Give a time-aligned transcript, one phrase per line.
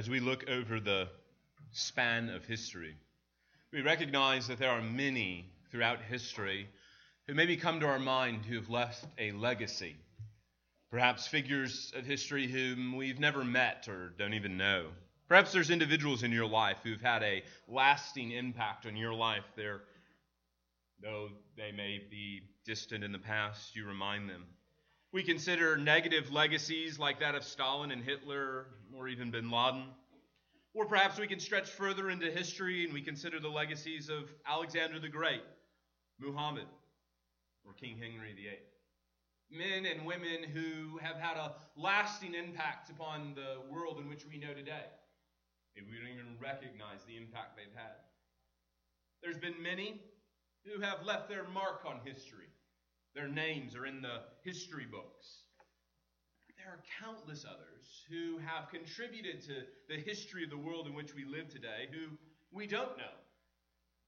[0.00, 1.06] as we look over the
[1.72, 2.96] span of history,
[3.70, 6.66] we recognize that there are many throughout history
[7.26, 9.94] who maybe come to our mind who have left a legacy.
[10.90, 14.86] Perhaps figures of history whom we've never met or don't even know.
[15.28, 19.44] Perhaps there's individuals in your life who've had a lasting impact on your life.
[19.54, 19.82] There,
[21.02, 21.28] though
[21.58, 24.46] they may be distant in the past, you remind them.
[25.12, 29.86] We consider negative legacies like that of Stalin and Hitler, or even bin Laden.
[30.72, 35.00] Or perhaps we can stretch further into history and we consider the legacies of Alexander
[35.00, 35.42] the Great,
[36.20, 36.66] Muhammad,
[37.64, 38.60] or King Henry VIII.
[39.50, 44.38] Men and women who have had a lasting impact upon the world in which we
[44.38, 44.86] know today.
[45.74, 47.98] Maybe we don't even recognize the impact they've had.
[49.24, 50.00] There's been many
[50.64, 52.49] who have left their mark on history.
[53.14, 55.44] Their names are in the history books.
[56.56, 61.14] There are countless others who have contributed to the history of the world in which
[61.14, 62.16] we live today who
[62.52, 63.16] we don't know.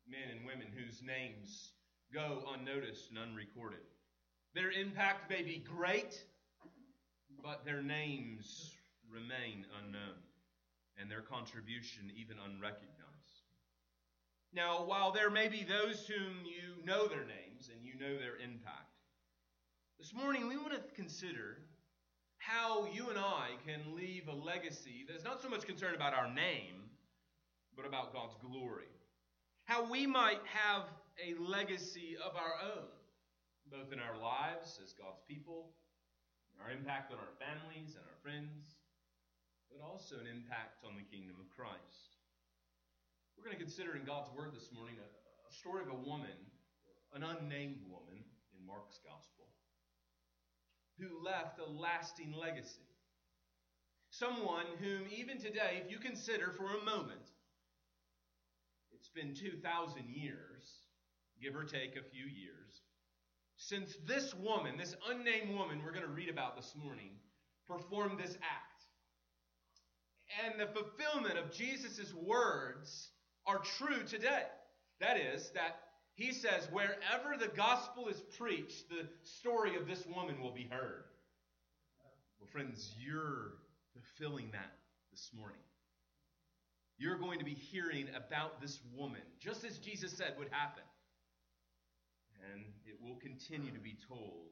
[0.08, 1.72] Men and women whose names
[2.12, 3.80] go unnoticed and unrecorded.
[4.54, 6.22] Their impact may be great,
[7.42, 8.72] but their names
[9.10, 10.20] remain unknown
[11.00, 12.92] and their contribution even unrecognized.
[14.52, 18.36] Now, while there may be those whom you know their names and you know their
[18.36, 18.91] impact,
[20.02, 21.62] this morning, we want to consider
[22.42, 26.26] how you and I can leave a legacy that's not so much concerned about our
[26.26, 26.90] name,
[27.78, 28.90] but about God's glory.
[29.62, 30.90] How we might have
[31.22, 32.90] a legacy of our own,
[33.70, 35.70] both in our lives as God's people,
[36.58, 38.82] our impact on our families and our friends,
[39.70, 42.18] but also an impact on the kingdom of Christ.
[43.38, 46.34] We're going to consider in God's Word this morning a, a story of a woman,
[47.14, 48.18] an unnamed woman
[48.50, 49.41] in Mark's Gospel
[50.98, 52.88] who left a lasting legacy.
[54.10, 57.30] Someone whom, even today, if you consider for a moment,
[58.92, 60.62] it's been 2,000 years,
[61.40, 62.82] give or take a few years,
[63.56, 67.10] since this woman, this unnamed woman we're going to read about this morning,
[67.68, 68.72] performed this act.
[70.44, 73.10] And the fulfillment of Jesus' words
[73.46, 74.44] are true today.
[75.00, 75.76] That is, that
[76.14, 81.04] he says, wherever the gospel is preached, the story of this woman will be heard.
[82.38, 83.54] Well, friends, you're
[83.92, 84.72] fulfilling that
[85.10, 85.60] this morning.
[86.98, 90.84] You're going to be hearing about this woman, just as Jesus said would happen.
[92.52, 94.50] And it will continue to be told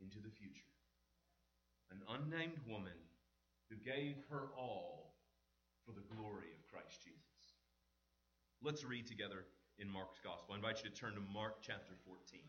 [0.00, 0.62] into the future.
[1.90, 2.92] An unnamed woman
[3.70, 5.14] who gave her all
[5.84, 7.20] for the glory of Christ Jesus.
[8.62, 9.44] Let's read together
[9.78, 10.54] in Mark's Gospel.
[10.54, 12.40] I invite you to turn to Mark chapter 14.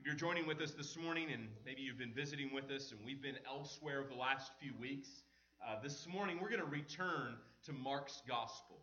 [0.00, 3.00] If you're joining with us this morning, and maybe you've been visiting with us, and
[3.04, 5.22] we've been elsewhere over the last few weeks,
[5.64, 8.80] uh, this morning we're going to return to Mark's Gospel.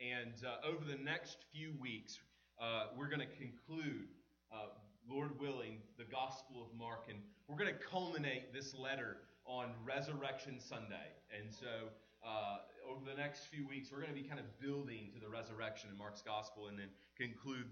[0.00, 2.18] And uh, over the next few weeks,
[2.60, 4.08] uh, we're going to conclude,
[4.52, 4.68] uh,
[5.10, 7.06] Lord willing, the Gospel of Mark.
[7.08, 7.18] And
[7.48, 11.10] we're going to culminate this letter on Resurrection Sunday.
[11.36, 11.90] And so
[12.24, 15.28] uh, over the next few weeks, we're going to be kind of building to the
[15.28, 17.70] resurrection in Mark's gospel and then conclude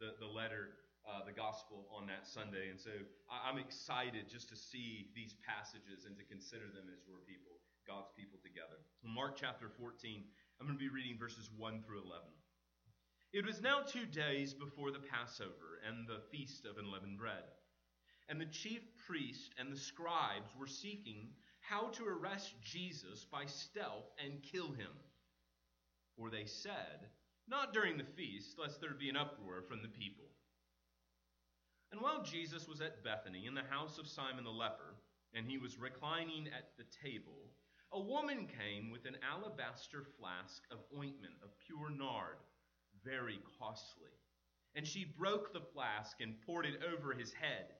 [0.00, 2.68] the, the letter, uh, the gospel, on that Sunday.
[2.70, 2.92] And so
[3.28, 7.60] I, am excited just to see these passages and to consider them as we're people,
[7.86, 8.80] God's people together.
[9.04, 10.24] In Mark chapter 14,
[10.60, 12.24] I'm going to be reading verses 1 through 11.
[13.32, 17.44] It was now two days before the Passover and the feast of unleavened bread.
[18.28, 21.30] And the chief priest and the scribes were seeking
[21.68, 24.92] how to arrest Jesus by stealth and kill him.
[26.16, 27.08] For they said,
[27.48, 30.26] Not during the feast, lest there be an uproar from the people.
[31.90, 34.94] And while Jesus was at Bethany in the house of Simon the leper,
[35.34, 37.50] and he was reclining at the table,
[37.92, 42.36] a woman came with an alabaster flask of ointment of pure nard,
[43.04, 44.10] very costly.
[44.74, 47.74] And she broke the flask and poured it over his head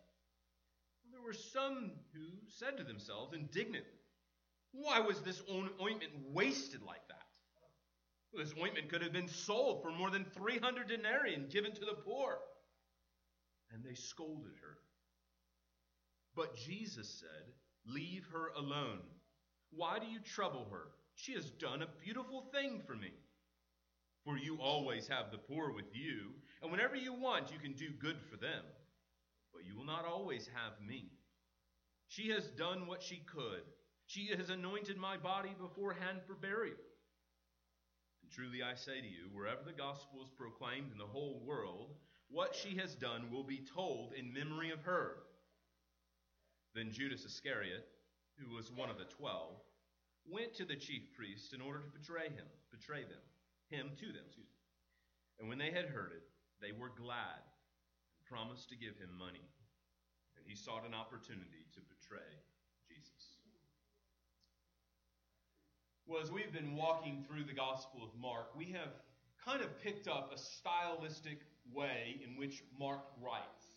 [1.17, 3.91] there were some who said to themselves indignantly,
[4.73, 7.23] Why was this ointment wasted like that?
[8.35, 11.97] This ointment could have been sold for more than 300 denarii and given to the
[12.05, 12.39] poor.
[13.73, 14.77] And they scolded her.
[16.35, 17.53] But Jesus said,
[17.87, 19.01] Leave her alone.
[19.71, 20.89] Why do you trouble her?
[21.15, 23.13] She has done a beautiful thing for me.
[24.25, 27.91] For you always have the poor with you, and whenever you want, you can do
[28.01, 28.65] good for them
[29.57, 31.09] but you will not always have me.
[32.09, 33.65] She has done what she could.
[34.07, 36.77] She has anointed my body beforehand for burial.
[38.23, 41.95] And truly I say to you, wherever the gospel is proclaimed in the whole world,
[42.29, 45.23] what she has done will be told in memory of her.
[46.75, 47.89] Then Judas Iscariot,
[48.39, 49.57] who was one of the twelve,
[50.29, 53.25] went to the chief priests in order to betray him, betray them,
[53.71, 55.41] him to them, excuse me.
[55.41, 56.25] And when they had heard it,
[56.61, 57.41] they were glad
[58.29, 59.47] promised to give him money.
[60.37, 62.33] And he sought an opportunity to betray
[62.87, 63.37] Jesus.
[66.07, 68.95] Well, as we've been walking through the Gospel of Mark, we have
[69.45, 71.41] kind of picked up a stylistic
[71.73, 73.77] way in which Mark writes.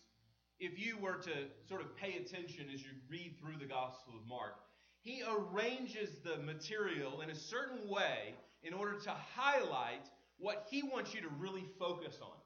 [0.58, 4.28] If you were to sort of pay attention as you read through the Gospel of
[4.28, 4.60] Mark,
[5.00, 10.06] he arranges the material in a certain way in order to highlight
[10.38, 12.36] what he wants you to really focus on.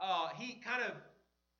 [0.00, 0.92] Uh, he kind of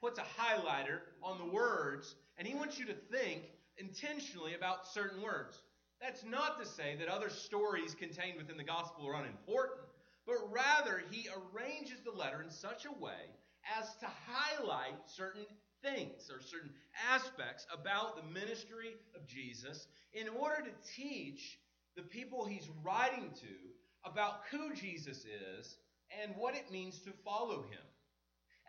[0.01, 3.43] puts a highlighter on the words, and he wants you to think
[3.79, 5.63] intentionally about certain words.
[6.01, 9.81] That's not to say that other stories contained within the gospel are unimportant,
[10.27, 13.33] but rather he arranges the letter in such a way
[13.79, 15.47] as to highlight certain
[15.83, 16.71] things or certain
[17.11, 21.59] aspects about the ministry of Jesus in order to teach
[21.97, 25.25] the people he's writing to about who Jesus
[25.59, 25.79] is
[26.23, 27.88] and what it means to follow him.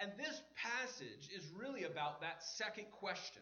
[0.01, 3.41] And this passage is really about that second question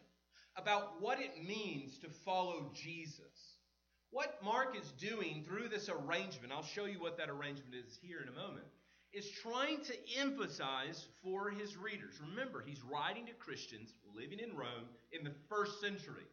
[0.57, 3.57] about what it means to follow Jesus.
[4.09, 8.21] What Mark is doing through this arrangement, I'll show you what that arrangement is here
[8.21, 8.65] in a moment,
[9.13, 12.19] is trying to emphasize for his readers.
[12.30, 16.25] Remember, he's writing to Christians living in Rome in the first century.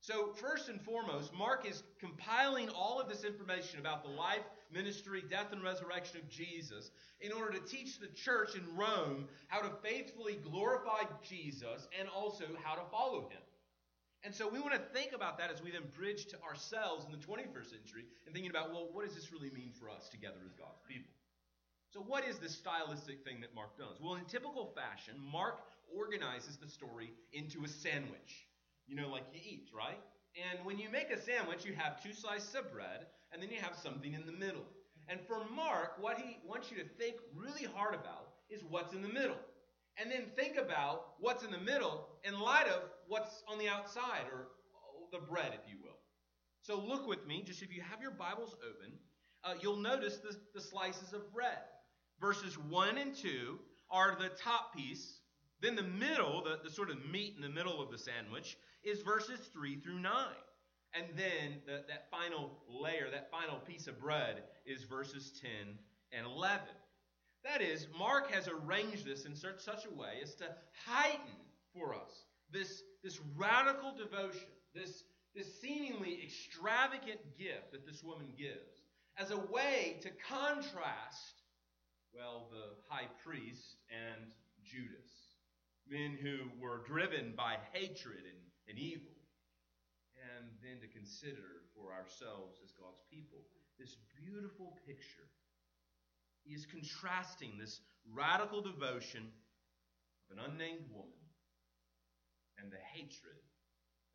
[0.00, 5.22] So, first and foremost, Mark is compiling all of this information about the life, ministry,
[5.28, 6.90] death, and resurrection of Jesus
[7.20, 12.44] in order to teach the church in Rome how to faithfully glorify Jesus and also
[12.62, 13.42] how to follow him.
[14.24, 17.12] And so we want to think about that as we then bridge to ourselves in
[17.12, 20.38] the 21st century and thinking about, well, what does this really mean for us together
[20.44, 21.12] as God's people?
[21.92, 24.00] So, what is this stylistic thing that Mark does?
[24.02, 25.60] Well, in typical fashion, Mark
[25.94, 28.48] organizes the story into a sandwich.
[28.88, 29.98] You know, like you eat, right?
[30.36, 33.58] And when you make a sandwich, you have two slices of bread, and then you
[33.60, 34.64] have something in the middle.
[35.08, 39.02] And for Mark, what he wants you to think really hard about is what's in
[39.02, 39.38] the middle.
[39.98, 44.24] And then think about what's in the middle in light of what's on the outside,
[44.32, 44.48] or
[45.12, 45.96] the bread, if you will.
[46.62, 48.92] So look with me, just if you have your Bibles open,
[49.44, 51.58] uh, you'll notice the, the slices of bread.
[52.20, 53.58] Verses 1 and 2
[53.90, 55.20] are the top piece.
[55.60, 59.02] Then the middle, the, the sort of meat in the middle of the sandwich, is
[59.02, 60.12] verses 3 through 9.
[60.96, 65.50] And then the, that final layer, that final piece of bread, is verses 10
[66.12, 66.60] and 11.
[67.44, 70.46] That is, Mark has arranged this in such, such a way as to
[70.86, 71.36] heighten
[71.74, 75.04] for us this, this radical devotion, this,
[75.34, 78.82] this seemingly extravagant gift that this woman gives,
[79.18, 81.42] as a way to contrast,
[82.14, 84.30] well, the high priest and
[84.64, 85.10] Judas,
[85.88, 89.12] men who were driven by hatred and, and evil,
[90.34, 93.46] and then to consider for ourselves as God's people
[93.78, 95.28] this beautiful picture.
[96.44, 99.28] He is contrasting this radical devotion
[100.24, 101.20] of an unnamed woman
[102.56, 103.36] and the hatred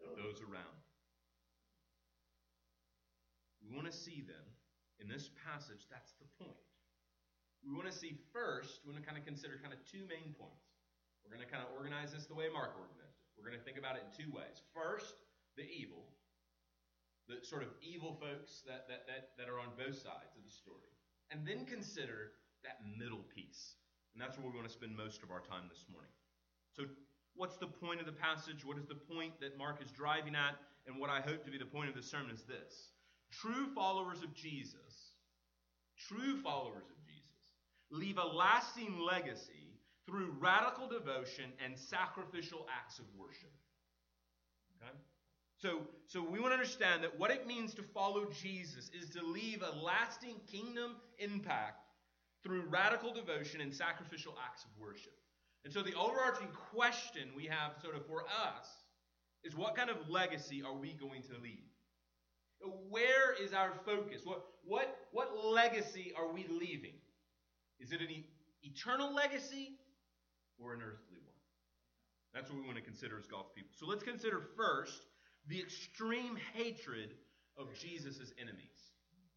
[0.01, 0.81] of those around.
[3.61, 4.45] We want to see them
[4.97, 6.65] in this passage, that's the point.
[7.61, 10.33] We want to see first, we want to kind of consider kind of two main
[10.33, 10.73] points.
[11.21, 13.29] We're going to kind of organize this the way Mark organized it.
[13.37, 14.65] We're going to think about it in two ways.
[14.73, 15.21] First,
[15.57, 16.07] the evil,
[17.27, 20.51] the sort of evil folks that, that, that, that are on both sides of the
[20.51, 20.91] story.
[21.31, 23.75] And then consider that middle piece.
[24.13, 26.11] And that's where we want to spend most of our time this morning.
[26.75, 26.83] So,
[27.35, 28.65] what's the point of the passage?
[28.65, 30.59] What is the point that Mark is driving at?
[30.87, 32.91] And what I hope to be the point of the sermon is this
[33.31, 35.15] True followers of Jesus,
[35.97, 37.39] true followers of Jesus,
[37.91, 43.53] leave a lasting legacy through radical devotion and sacrificial acts of worship.
[44.75, 44.91] Okay?
[45.61, 49.23] So, so we want to understand that what it means to follow Jesus is to
[49.23, 51.85] leave a lasting kingdom impact
[52.43, 55.13] through radical devotion and sacrificial acts of worship.
[55.63, 58.67] And so the overarching question we have sort of for us
[59.43, 61.69] is what kind of legacy are we going to leave?
[62.89, 64.21] Where is our focus?
[64.23, 66.93] What, what, what legacy are we leaving?
[67.79, 68.25] Is it an e-
[68.63, 69.77] eternal legacy
[70.59, 71.35] or an earthly one?
[72.33, 73.71] That's what we want to consider as God's people.
[73.75, 75.01] So let's consider first
[75.47, 77.11] the extreme hatred
[77.57, 78.93] of Jesus' enemies.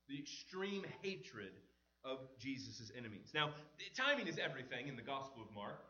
[0.08, 1.52] The extreme hatred
[2.04, 3.30] of Jesus' enemies.
[3.34, 3.50] Now,
[3.96, 5.80] timing is everything in the Gospel of Mark,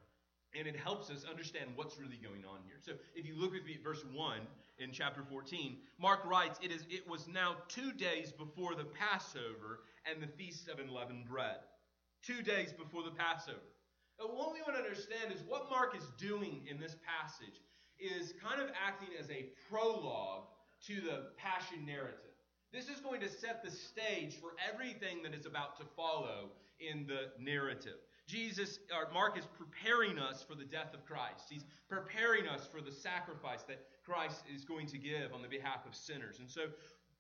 [0.57, 2.77] and it helps us understand what's really going on here.
[2.81, 4.39] So, if you look with me at verse 1
[4.79, 9.81] in chapter 14, Mark writes, it, is, it was now two days before the Passover
[10.09, 11.59] and the Feast of Unleavened Bread.
[12.23, 13.59] Two days before the Passover.
[14.21, 17.61] Now, what we want to understand is what Mark is doing in this passage
[18.05, 20.45] is kind of acting as a prologue
[20.87, 22.21] to the Passion narrative.
[22.73, 27.07] This is going to set the stage for everything that is about to follow in
[27.07, 27.99] the narrative.
[28.27, 31.45] Jesus, or Mark is preparing us for the death of Christ.
[31.49, 35.87] He's preparing us for the sacrifice that Christ is going to give on the behalf
[35.87, 36.39] of sinners.
[36.41, 36.63] And so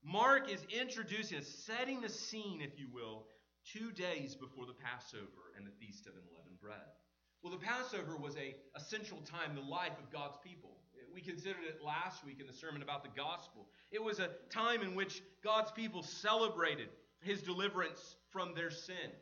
[0.02, 3.26] Mark is introducing us, setting the scene, if you will,
[3.64, 7.03] two days before the Passover and the Feast of Unleavened Bread.
[7.44, 10.70] Well, the Passover was a essential time in the life of God's people.
[11.12, 13.68] We considered it last week in the sermon about the gospel.
[13.92, 16.88] It was a time in which God's people celebrated
[17.20, 19.12] his deliverance from their sin,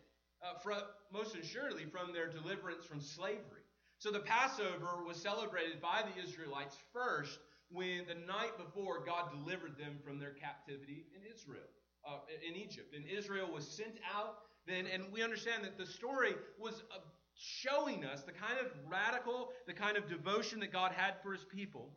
[0.40, 0.78] uh, from,
[1.12, 3.66] most assuredly from their deliverance from slavery.
[3.98, 7.40] So the Passover was celebrated by the Israelites first
[7.72, 11.66] when the night before God delivered them from their captivity in Israel,
[12.08, 12.94] uh, in Egypt.
[12.94, 16.98] And Israel was sent out then, and we understand that the story was uh,
[17.42, 21.44] showing us the kind of radical, the kind of devotion that God had for his
[21.44, 21.90] people,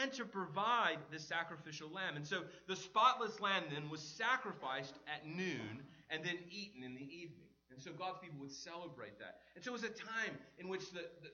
[0.00, 2.16] and to provide the sacrificial lamb.
[2.16, 7.02] And so the spotless lamb then was sacrificed at noon and then eaten in the
[7.02, 7.48] evening.
[7.70, 9.40] And so God's people would celebrate that.
[9.56, 11.30] And so it was a time in which the, the,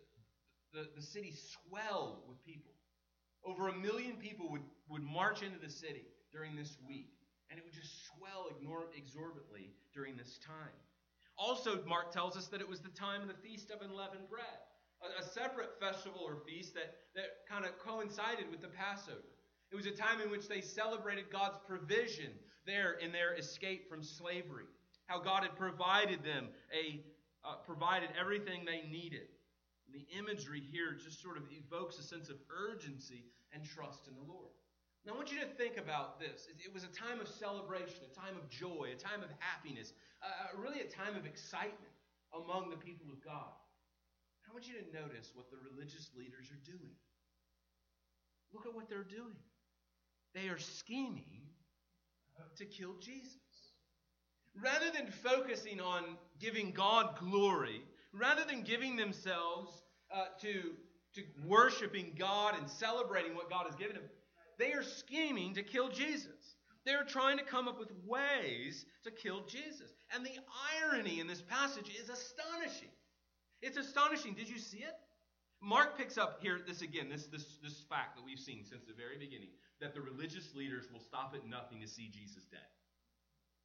[0.73, 2.73] the, the city swelled with people.
[3.45, 7.13] Over a million people would, would march into the city during this week,
[7.51, 8.49] and it would just swell
[8.97, 10.77] exorbitantly during this time.
[11.41, 14.61] Also, Mark tells us that it was the time of the Feast of Unleavened Bread,
[15.01, 19.25] a, a separate festival or feast that, that kind of coincided with the Passover.
[19.73, 22.33] It was a time in which they celebrated God's provision
[22.67, 24.67] there in their escape from slavery,
[25.07, 27.01] how God had provided them a
[27.43, 29.33] uh, provided everything they needed.
[29.95, 34.31] The imagery here just sort of evokes a sense of urgency and trust in the
[34.31, 34.53] Lord.
[35.07, 36.47] Now, I want you to think about this.
[36.65, 40.57] It was a time of celebration, a time of joy, a time of happiness, uh,
[40.61, 41.95] really a time of excitement
[42.37, 43.57] among the people of God.
[44.49, 46.93] I want you to notice what the religious leaders are doing.
[48.53, 49.37] Look at what they're doing.
[50.35, 51.41] They are scheming
[52.57, 53.37] to kill Jesus.
[54.61, 56.05] Rather than focusing on
[56.41, 59.71] giving God glory, rather than giving themselves
[60.15, 60.73] uh, to,
[61.15, 64.05] to worshiping God and celebrating what God has given them,
[64.61, 66.57] they are scheming to kill Jesus.
[66.85, 69.91] They're trying to come up with ways to kill Jesus.
[70.15, 70.37] And the
[70.83, 72.93] irony in this passage is astonishing.
[73.63, 74.35] It's astonishing.
[74.35, 74.95] Did you see it?
[75.63, 78.95] Mark picks up here this again, this, this, this fact that we've seen since the
[78.95, 79.51] very beginning
[79.81, 82.61] that the religious leaders will stop at nothing to see Jesus dead.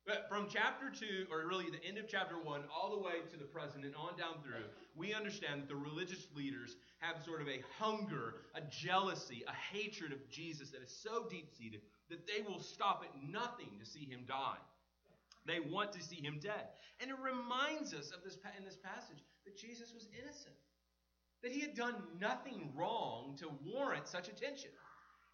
[0.05, 3.37] But from chapter 2, or really the end of chapter 1, all the way to
[3.37, 7.47] the present and on down through, we understand that the religious leaders have sort of
[7.47, 12.43] a hunger, a jealousy, a hatred of Jesus that is so deep seated that they
[12.47, 14.61] will stop at nothing to see him die.
[15.47, 16.69] They want to see him dead.
[17.01, 20.55] And it reminds us of this in this passage that Jesus was innocent.
[21.41, 24.69] That he had done nothing wrong to warrant such attention.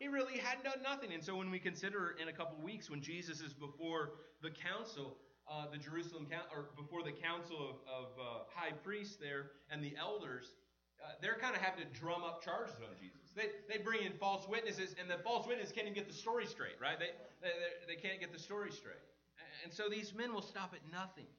[0.02, 1.14] He really hadn't done nothing.
[1.14, 5.18] And so when we consider in a couple weeks when Jesus is before the council,
[5.46, 9.94] uh, the Jerusalem or before the council of, of uh, high priests there and the
[10.02, 10.56] elders,
[10.98, 13.30] uh, they're kind of having to drum up charges on Jesus.
[13.36, 16.48] They, they bring in false witnesses, and the false witnesses can't even get the story
[16.48, 16.98] straight, right?
[16.98, 17.14] They,
[17.46, 19.06] they, they can't get the story straight.
[19.64, 21.30] And so these men will stop at nothing.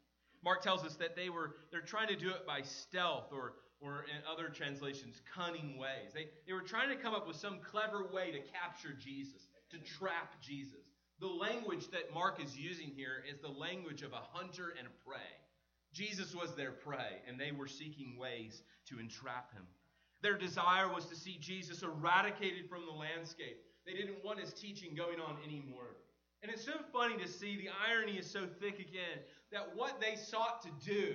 [0.45, 4.05] Mark tells us that they were they're trying to do it by stealth or or
[4.05, 6.13] in other translations, cunning ways.
[6.15, 9.79] They, they were trying to come up with some clever way to capture Jesus, to
[9.79, 10.87] trap Jesus.
[11.21, 15.09] The language that Mark is using here is the language of a hunter and a
[15.09, 15.35] prey.
[15.93, 19.65] Jesus was their prey, and they were seeking ways to entrap him.
[20.23, 23.59] Their desire was to see Jesus eradicated from the landscape.
[23.85, 25.97] They didn't want his teaching going on anymore.
[26.43, 29.19] And it's so funny to see the irony is so thick again
[29.53, 31.15] that what they sought to do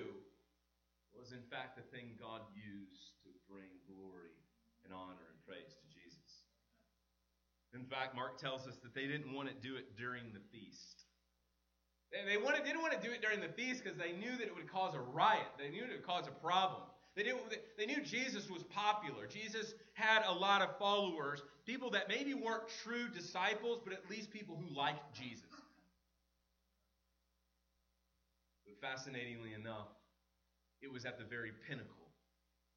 [1.28, 4.32] was in fact the thing God used to bring glory
[4.88, 6.48] and honor and praise to Jesus.
[7.76, 11.04] In fact, Mark tells us that they didn't want to do it during the feast.
[12.16, 14.56] They, wanted, didn't want to do it during the feast because they knew that it
[14.56, 15.52] would cause a riot.
[15.60, 16.88] They knew it would cause a problem.
[17.20, 17.36] They knew,
[17.78, 19.28] they knew Jesus was popular.
[19.28, 24.32] Jesus had a lot of followers, people that maybe weren't true disciples, but at least
[24.32, 25.44] people who liked Jesus.
[28.64, 29.97] But fascinatingly enough,
[30.82, 32.12] it was at the very pinnacle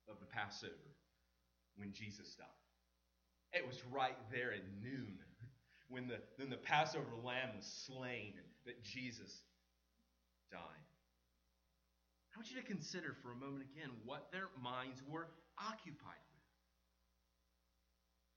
[0.09, 0.73] of the Passover
[1.77, 2.47] when Jesus died.
[3.53, 5.19] It was right there at noon
[5.89, 9.43] when the, when the Passover lamb was slain that Jesus
[10.53, 10.61] died.
[12.33, 15.29] I want you to consider for a moment again what their minds were
[15.59, 16.47] occupied with,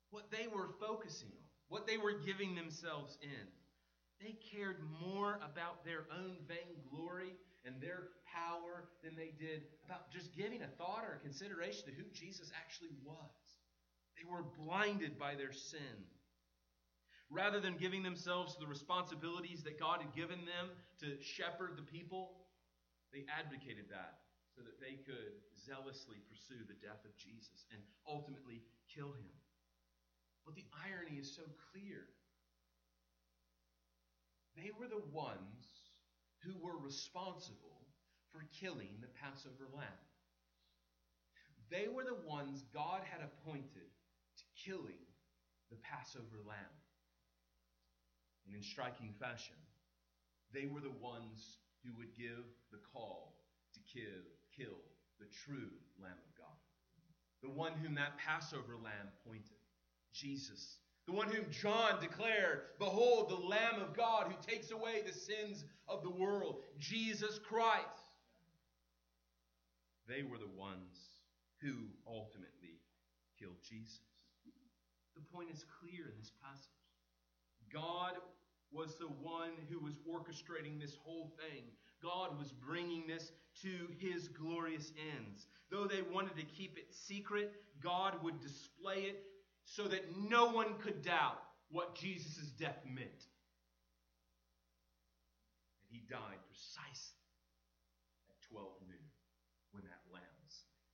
[0.10, 3.48] what they were focusing on, what they were giving themselves in.
[4.20, 10.36] They cared more about their own vainglory and their power than they did about just
[10.36, 13.44] giving a thought or a consideration to who Jesus actually was.
[14.18, 16.08] They were blinded by their sin.
[17.32, 20.70] Rather than giving themselves the responsibilities that God had given them
[21.02, 22.46] to shepherd the people,
[23.12, 24.22] they advocated that
[24.54, 29.34] so that they could zealously pursue the death of Jesus and ultimately kill him.
[30.46, 31.42] But the irony is so
[31.72, 32.06] clear.
[34.54, 35.83] They were the ones
[36.44, 37.88] who were responsible
[38.32, 40.04] for killing the Passover lamb.
[41.72, 43.90] They were the ones God had appointed
[44.38, 45.02] to killing
[45.72, 46.76] the Passover lamb.
[48.46, 49.56] And in striking fashion,
[50.54, 53.36] they were the ones who would give the call
[53.74, 54.24] to kill,
[54.56, 54.78] kill
[55.20, 55.72] the true
[56.02, 56.60] Lamb of God.
[57.42, 59.60] The one whom that Passover lamb pointed,
[60.14, 60.78] Jesus.
[61.06, 65.66] The one whom John declared, Behold, the Lamb of God who takes away the sins
[65.88, 67.84] of the world, Jesus Christ.
[70.08, 70.98] They were the ones
[71.62, 71.74] who
[72.08, 72.80] ultimately
[73.40, 74.00] killed Jesus.
[75.16, 76.70] The point is clear in this passage.
[77.72, 78.14] God
[78.72, 81.64] was the one who was orchestrating this whole thing.
[82.02, 83.32] God was bringing this
[83.62, 85.48] to his glorious ends.
[85.70, 89.24] Though they wanted to keep it secret, God would display it
[89.66, 93.28] so that no one could doubt what Jesus' death meant.
[95.82, 97.26] And he died precisely
[98.30, 99.08] at 12 noon
[99.72, 100.90] when that lamb was slain.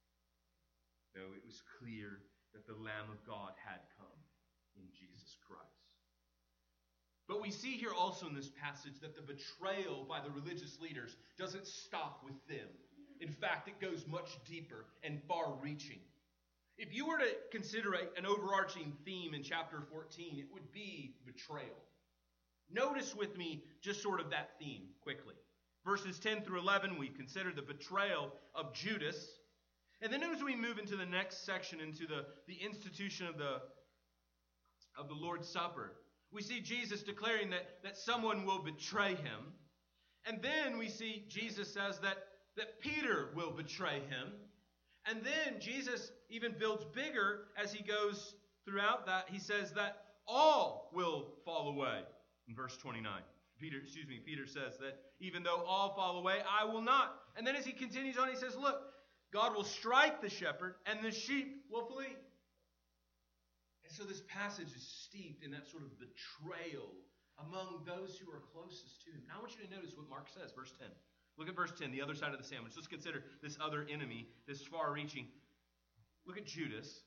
[1.15, 2.19] Though it was clear
[2.53, 4.19] that the Lamb of God had come
[4.75, 5.63] in Jesus Christ.
[7.27, 11.15] But we see here also in this passage that the betrayal by the religious leaders
[11.37, 12.67] doesn't stop with them.
[13.21, 15.99] In fact, it goes much deeper and far reaching.
[16.79, 21.75] If you were to consider an overarching theme in chapter 14, it would be betrayal.
[22.71, 25.35] Notice with me just sort of that theme quickly.
[25.83, 29.29] Verses 10 through 11, we consider the betrayal of Judas.
[30.01, 33.59] And then as we move into the next section, into the, the institution of the,
[34.97, 35.95] of the Lord's Supper,
[36.31, 39.51] we see Jesus declaring that, that someone will betray him.
[40.25, 42.17] And then we see Jesus says that,
[42.55, 44.31] that Peter will betray him.
[45.09, 49.25] And then Jesus even builds bigger as he goes throughout that.
[49.29, 52.01] He says that all will fall away.
[52.47, 53.11] In verse 29.
[53.59, 57.15] Peter, excuse me, Peter says that even though all fall away, I will not.
[57.35, 58.81] And then as he continues on, he says, Look,
[59.33, 62.15] God will strike the shepherd, and the sheep will flee.
[63.83, 66.93] And so this passage is steeped in that sort of betrayal
[67.37, 69.21] among those who are closest to him.
[69.27, 70.87] Now I want you to notice what Mark says, verse 10.
[71.39, 72.73] Look at verse 10, the other side of the sandwich.
[72.75, 75.25] Let's consider this other enemy, this far reaching.
[76.27, 77.01] Look at Judas.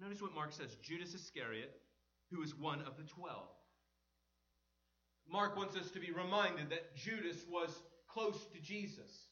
[0.00, 1.80] Notice what Mark says Judas Iscariot,
[2.32, 3.48] who is one of the twelve.
[5.30, 7.70] Mark wants us to be reminded that Judas was
[8.08, 9.28] close to Jesus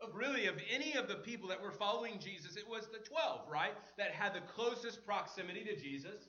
[0.00, 3.48] of really of any of the people that were following Jesus, it was the 12,
[3.50, 3.72] right?
[3.96, 6.28] That had the closest proximity to Jesus.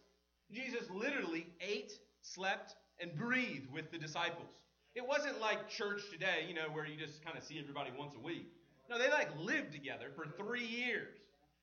[0.51, 1.91] Jesus literally ate,
[2.21, 4.61] slept, and breathed with the disciples.
[4.97, 8.15] It wasn't like church today, you know, where you just kind of see everybody once
[8.17, 8.47] a week.
[8.89, 11.15] No, they like lived together for three years.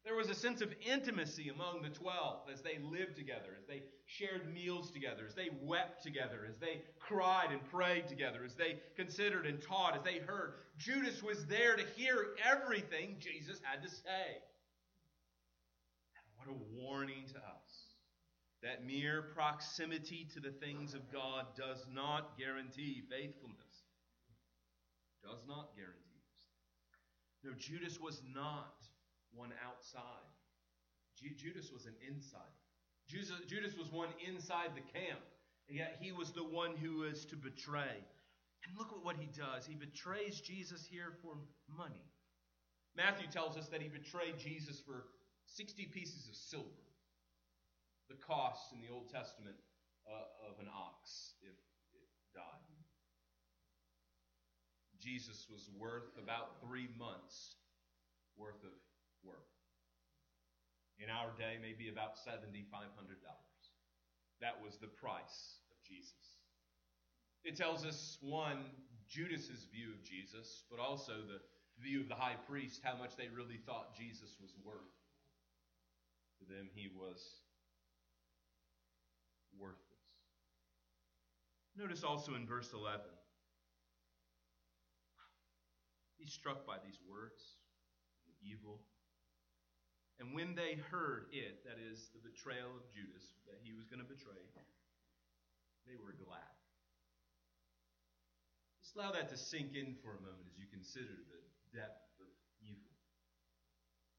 [0.05, 3.83] There was a sense of intimacy among the 12 as they lived together, as they
[4.07, 8.77] shared meals together, as they wept together, as they cried and prayed together, as they
[8.95, 10.55] considered and taught, as they heard.
[10.79, 14.39] Judas was there to hear everything Jesus had to say.
[16.15, 17.64] And what a warning to us
[18.65, 23.85] that mere proximity to the things of God does not guarantee faithfulness.
[25.23, 26.01] Does not guarantee.
[27.45, 28.75] No, Judas was not
[29.35, 30.01] one outside.
[31.37, 32.43] Judas was an insider.
[33.07, 35.21] Judas was one inside the camp,
[35.69, 38.01] and yet he was the one who was to betray.
[38.67, 39.67] And look at what he does.
[39.67, 41.37] He betrays Jesus here for
[41.77, 42.01] money.
[42.97, 45.05] Matthew tells us that he betrayed Jesus for
[45.47, 46.69] 60 pieces of silver,
[48.09, 49.57] the cost in the Old Testament
[50.05, 51.57] uh, of an ox if
[51.97, 52.75] it died.
[55.01, 57.57] Jesus was worth about three months
[58.37, 58.73] worth of
[59.23, 59.53] work.
[60.99, 62.65] In our day, maybe about $7,500.
[64.41, 66.41] That was the price of Jesus.
[67.45, 68.65] It tells us, one,
[69.09, 71.43] Judas's view of Jesus, but also the
[71.83, 74.95] view of the high priest, how much they really thought Jesus was worth.
[76.41, 77.44] To them, he was
[79.59, 79.81] worthless.
[81.77, 83.01] Notice also in verse 11,
[86.17, 87.43] he's struck by these words,
[88.27, 88.81] the evil
[90.21, 93.99] and when they heard it, that is, the betrayal of Judas, that he was going
[93.99, 94.39] to betray,
[95.87, 96.55] they were glad.
[98.79, 101.43] Just allow that to sink in for a moment as you consider the
[101.75, 102.31] depth of
[102.63, 102.95] evil.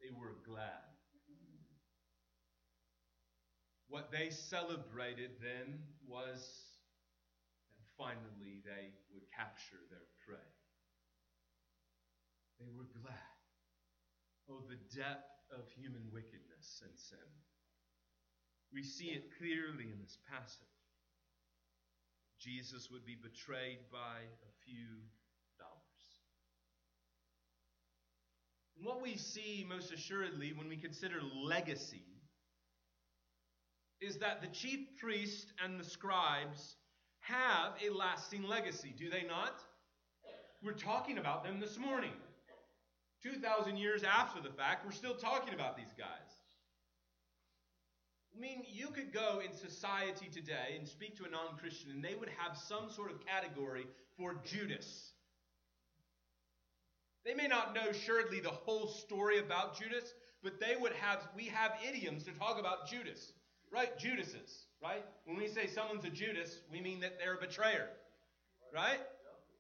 [0.03, 0.94] They were glad.
[3.87, 6.41] What they celebrated then was
[7.77, 10.51] that finally they would capture their prey.
[12.59, 13.35] They were glad.
[14.49, 17.29] Oh, the depth of human wickedness and sin.
[18.73, 20.67] We see it clearly in this passage.
[22.39, 25.01] Jesus would be betrayed by a few
[25.57, 26.05] dollars.
[28.77, 32.14] And what we see most assuredly when we consider legacy
[34.01, 36.75] is that the chief priest and the scribes
[37.19, 39.59] have a lasting legacy, do they not?
[40.63, 42.11] We're talking about them this morning.
[43.23, 46.35] 2,000 years after the fact, we're still talking about these guys.
[48.35, 52.03] I mean, you could go in society today and speak to a non Christian, and
[52.03, 53.85] they would have some sort of category
[54.17, 55.11] for Judas.
[57.25, 61.45] They may not know assuredly the whole story about Judas, but they would have, we
[61.45, 63.33] have idioms to talk about Judas,
[63.71, 63.97] right?
[63.97, 65.03] Judases, right?
[65.25, 67.87] When we say someone's a Judas, we mean that they're a betrayer,
[68.73, 68.99] right?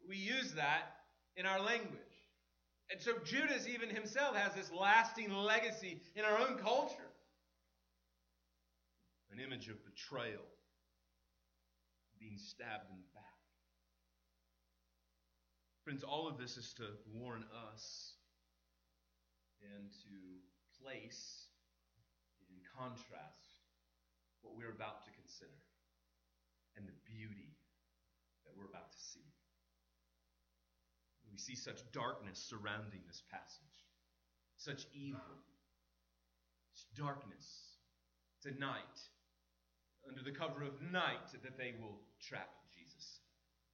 [0.07, 0.97] We use that
[1.35, 1.99] in our language.
[2.91, 7.09] And so Judas, even himself, has this lasting legacy in our own culture
[9.35, 10.47] an image of betrayal,
[12.19, 13.23] being stabbed in the back.
[15.83, 18.13] Friends, all of this is to warn us
[19.75, 21.47] and to place
[22.49, 23.44] in contrast
[24.45, 25.57] what we're about to consider
[26.77, 27.57] and the beauty
[28.45, 29.25] that we're about to see.
[31.31, 33.77] We see such darkness surrounding this passage,
[34.55, 35.19] such evil.
[36.71, 37.75] It's darkness.
[38.37, 38.99] It's a night
[40.07, 43.19] under the cover of night that they will trap Jesus.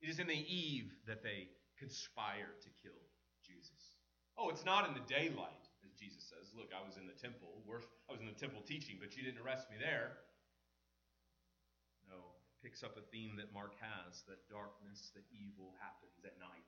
[0.01, 2.97] It is in the eve that they conspire to kill
[3.45, 3.99] Jesus.
[4.37, 6.49] Oh, it's not in the daylight, as Jesus says.
[6.57, 7.61] Look, I was in the temple.
[8.09, 10.17] I was in the temple teaching, but you didn't arrest me there.
[12.11, 16.67] No, picks up a theme that Mark has that darkness, that evil happens at night.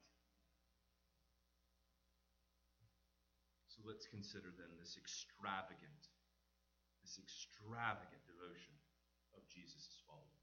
[3.67, 6.07] So let's consider then this extravagant,
[7.03, 8.71] this extravagant devotion
[9.35, 10.33] of Jesus' followers.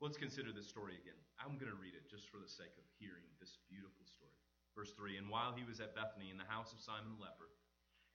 [0.00, 1.20] Let's consider this story again.
[1.36, 4.40] I'm going to read it just for the sake of hearing this beautiful story.
[4.72, 7.52] Verse 3 And while he was at Bethany in the house of Simon the leper,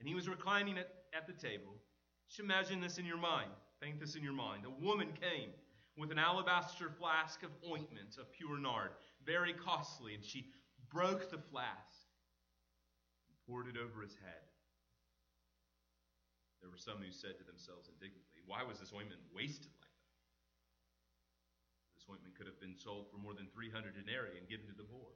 [0.02, 1.78] and he was reclining at, at the table,
[2.26, 3.54] just imagine this in your mind.
[3.78, 4.66] Paint this in your mind.
[4.66, 5.54] A woman came
[5.98, 8.92] with an alabaster flask of ointment of pure nard,
[9.26, 10.52] very costly, and she
[10.92, 12.08] broke the flask
[13.28, 14.44] and poured it over his head.
[16.62, 20.12] There were some who said to themselves indignantly, Why was this ointment wasted like that?
[21.96, 24.90] This ointment could have been sold for more than 300 denarii and given to the
[24.90, 25.14] poor.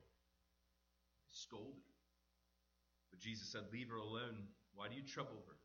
[1.26, 1.98] They scolded her.
[3.10, 4.46] But Jesus said, Leave her alone.
[4.78, 5.58] Why do you trouble her?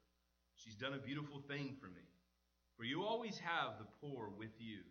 [0.56, 2.08] She's done a beautiful thing for me.
[2.80, 4.82] For you always have the poor with you,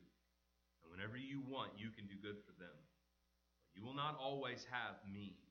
[0.93, 2.77] whenever you want, you can do good for them.
[3.65, 5.41] But you will not always have me.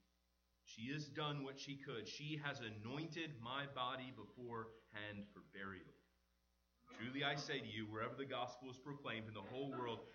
[0.62, 2.06] She has done what she could.
[2.06, 5.90] She has anointed my body beforehand for burial.
[6.94, 10.06] Truly I say to you, wherever the gospel is proclaimed in the whole world,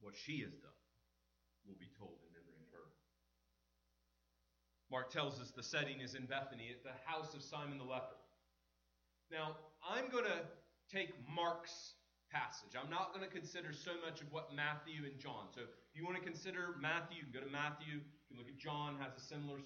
[0.00, 0.76] what she has done
[1.64, 2.92] will be told in memory of her.
[4.92, 8.20] Mark tells us the setting is in Bethany at the house of Simon the leper.
[9.32, 10.44] Now, I'm going to
[10.92, 11.94] take Mark's
[12.34, 12.74] passage.
[12.74, 15.46] I'm not going to consider so much of what Matthew and John.
[15.54, 18.02] So, if you want to consider Matthew, you can go to Matthew.
[18.02, 19.62] You can look at John, has a similar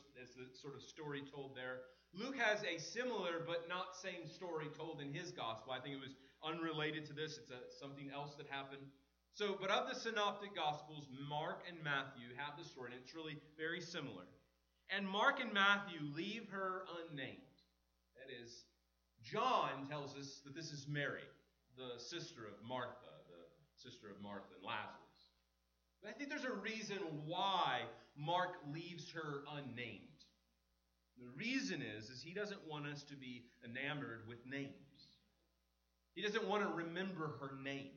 [0.52, 1.88] sort of story told there.
[2.12, 5.72] Luke has a similar but not same story told in his gospel.
[5.72, 7.40] I think it was unrelated to this.
[7.40, 8.84] It's a, something else that happened.
[9.32, 13.40] So, but of the synoptic gospels, Mark and Matthew have the story, and it's really
[13.56, 14.28] very similar.
[14.90, 17.36] And Mark and Matthew leave her unnamed.
[18.16, 18.64] That is,
[19.22, 21.28] John tells us that this is Mary,
[21.78, 23.46] the sister of Martha, the
[23.80, 24.98] sister of Martha and Lazarus.
[26.02, 27.82] But I think there's a reason why
[28.16, 30.02] Mark leaves her unnamed.
[31.18, 34.74] The reason is, is he doesn't want us to be enamored with names.
[36.14, 37.90] He doesn't want to remember her name.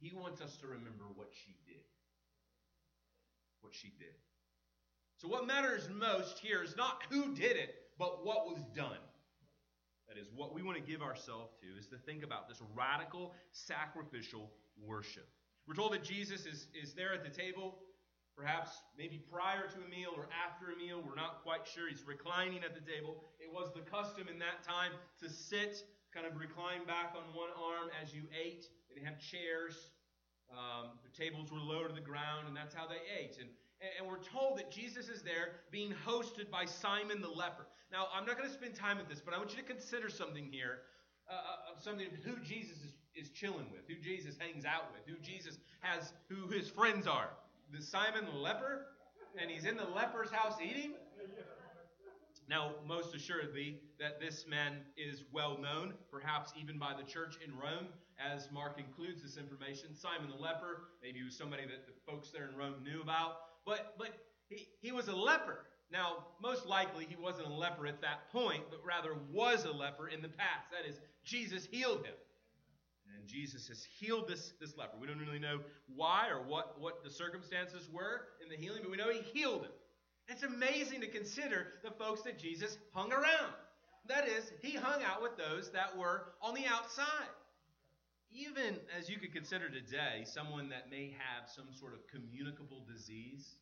[0.00, 1.82] He wants us to remember what she did.
[3.62, 4.14] What she did.
[5.16, 8.98] So, what matters most here is not who did it, but what was done.
[10.12, 13.32] That is, what we want to give ourselves to is to think about this radical
[13.52, 15.24] sacrificial worship.
[15.66, 17.78] We're told that Jesus is, is there at the table,
[18.36, 21.00] perhaps maybe prior to a meal or after a meal.
[21.00, 21.88] We're not quite sure.
[21.88, 23.24] He's reclining at the table.
[23.40, 25.80] It was the custom in that time to sit,
[26.12, 28.68] kind of recline back on one arm as you ate.
[28.88, 29.96] They didn't have chairs.
[30.52, 33.40] Um, the tables were low to the ground, and that's how they ate.
[33.40, 33.48] And,
[33.98, 37.66] and we're told that Jesus is there being hosted by Simon the leper.
[37.90, 40.08] Now, I'm not going to spend time with this, but I want you to consider
[40.08, 40.80] something here,
[41.28, 45.02] uh, uh, of something who Jesus is is chilling with, who Jesus hangs out with,
[45.06, 47.30] who Jesus has, who his friends are.
[47.72, 48.86] The Simon the leper,
[49.40, 50.92] and he's in the leper's house eating.
[52.48, 57.52] Now, most assuredly, that this man is well known, perhaps even by the church in
[57.52, 57.86] Rome,
[58.18, 59.94] as Mark includes this information.
[59.94, 63.36] Simon the leper, maybe he was somebody that the folks there in Rome knew about,
[63.66, 64.10] but but
[64.48, 65.66] he, he was a leper.
[65.90, 70.08] Now, most likely he wasn't a leper at that point, but rather was a leper
[70.08, 70.70] in the past.
[70.70, 72.14] That is, Jesus healed him.
[73.14, 74.96] And Jesus has healed this, this leper.
[74.98, 75.60] We don't really know
[75.94, 79.62] why or what, what the circumstances were in the healing, but we know he healed
[79.62, 79.70] him.
[80.28, 83.52] It's amazing to consider the folks that Jesus hung around.
[84.08, 87.28] That is, he hung out with those that were on the outside.
[88.32, 93.60] Even as you could consider today, someone that may have some sort of communicable disease,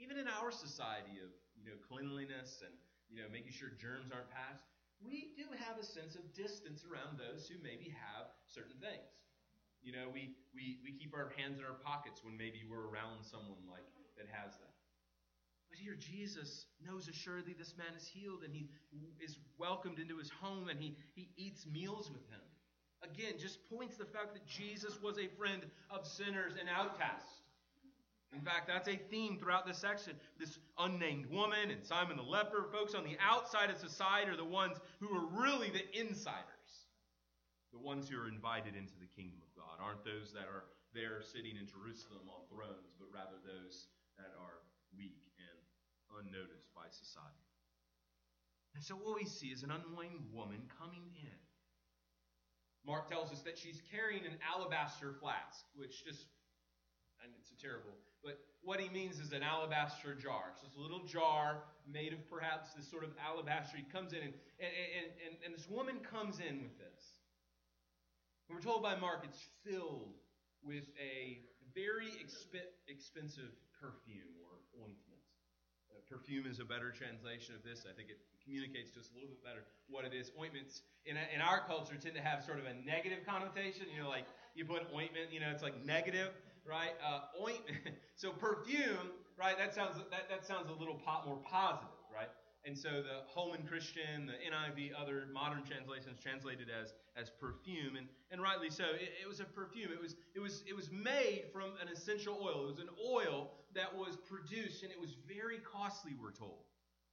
[0.00, 1.28] even in our society of
[1.60, 2.72] you know cleanliness and
[3.12, 4.64] you know making sure germs aren't passed,
[5.04, 9.12] we do have a sense of distance around those who maybe have certain things.
[9.82, 13.26] You know, we, we, we keep our hands in our pockets when maybe we're around
[13.26, 13.82] someone like
[14.14, 14.74] that has that.
[15.68, 18.70] But here, Jesus knows assuredly this man is healed and he
[19.18, 22.44] is welcomed into his home and he, he eats meals with him.
[23.02, 27.42] Again, just points the fact that Jesus was a friend of sinners and outcasts.
[28.32, 30.14] In fact, that's a theme throughout this section.
[30.40, 34.44] This unnamed woman and Simon the leper, folks on the outside of society are the
[34.44, 36.88] ones who are really the insiders.
[37.72, 41.20] The ones who are invited into the kingdom of God aren't those that are there
[41.20, 44.64] sitting in Jerusalem on thrones, but rather those that are
[44.96, 45.58] weak and
[46.20, 47.48] unnoticed by society.
[48.76, 51.40] And so what we see is an unnamed woman coming in.
[52.86, 56.26] Mark tells us that she's carrying an alabaster flask, which just,
[57.22, 60.54] and it's a terrible, but what he means is an alabaster jar.
[60.60, 63.76] So it's a little jar made of perhaps this sort of alabaster.
[63.76, 67.18] He comes in, and, and, and, and this woman comes in with this.
[68.48, 70.14] And we're told by Mark it's filled
[70.62, 71.38] with a
[71.74, 74.41] very exp- expensive perfume
[76.12, 77.88] perfume is a better translation of this.
[77.88, 80.28] I think it communicates to us a little bit better what it is.
[80.36, 83.88] Ointments in, in our culture tend to have sort of a negative connotation.
[83.88, 86.36] You know, like you put ointment, you know, it's like negative,
[86.68, 86.92] right?
[87.00, 87.96] Uh, ointment.
[88.20, 89.56] so perfume, right?
[89.56, 92.28] That sounds that, that sounds a little po- more positive, right?
[92.64, 98.06] And so the Holman Christian, the NIV, other modern translations translated as as perfume, and,
[98.30, 98.84] and rightly so.
[98.84, 99.90] It, it, was a perfume.
[99.90, 102.68] It was it was it was made from an essential oil.
[102.68, 106.12] It was an oil that was produced, and it was very costly.
[106.20, 106.64] We're told.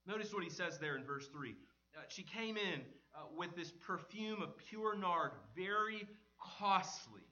[0.05, 1.55] Notice what he says there in verse three.
[1.95, 2.81] Uh, she came in
[3.15, 7.25] uh, with this perfume of pure nard, very costly,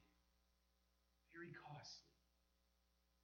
[1.33, 2.07] very costly.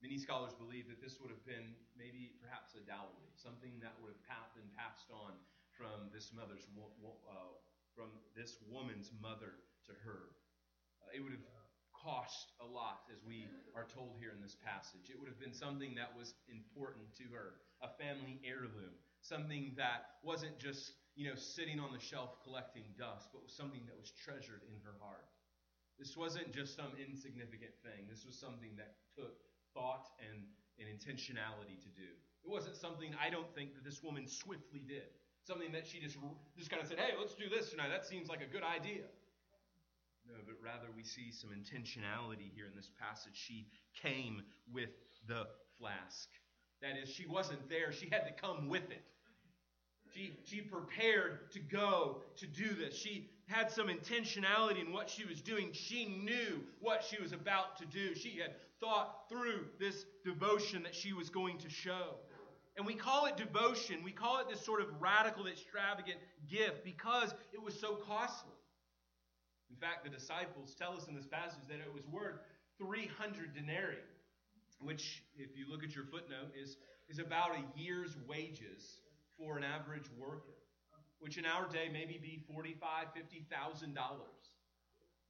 [0.04, 4.20] Many scholars believe that this would have been maybe perhaps a dowry, something that would
[4.28, 5.32] have been passed on
[5.80, 7.56] from this mother's uh,
[7.96, 10.34] from this woman's mother to her.
[11.02, 11.46] Uh, it would have
[12.04, 15.08] cost a lot, as we are told here in this passage.
[15.08, 18.92] It would have been something that was important to her, a family heirloom,
[19.24, 23.88] something that wasn't just you know sitting on the shelf collecting dust, but was something
[23.88, 25.32] that was treasured in her heart.
[25.98, 28.10] This wasn't just some insignificant thing.
[28.10, 29.40] This was something that took
[29.74, 30.44] thought and,
[30.82, 32.10] and intentionality to do.
[32.44, 35.14] It wasn't something I don't think that this woman swiftly did.
[35.46, 36.18] Something that she just,
[36.58, 37.90] just kind of said, hey, let's do this tonight.
[37.90, 39.06] That seems like a good idea.
[40.28, 43.34] No, but rather we see some intentionality here in this passage.
[43.34, 43.68] She
[44.02, 44.90] came with
[45.28, 46.30] the flask.
[46.82, 49.04] That is, she wasn't there, she had to come with it.
[50.14, 52.96] She, she prepared to go to do this.
[52.96, 55.72] She had some intentionality in what she was doing.
[55.74, 58.14] She knew what she was about to do.
[58.14, 62.16] She had thought through this devotion that she was going to show.
[62.78, 64.04] And we call it devotion.
[64.04, 66.18] We call it this sort of radical, extravagant
[66.50, 68.53] gift because it was so costly.
[69.74, 72.38] In fact, the disciples tell us in this passage that it was worth
[72.78, 74.06] 300 denarii,
[74.80, 76.78] which, if you look at your footnote, is,
[77.10, 79.02] is about a year's wages
[79.36, 80.54] for an average worker,
[81.20, 84.54] which in our day maybe be forty-five, fifty thousand dollars.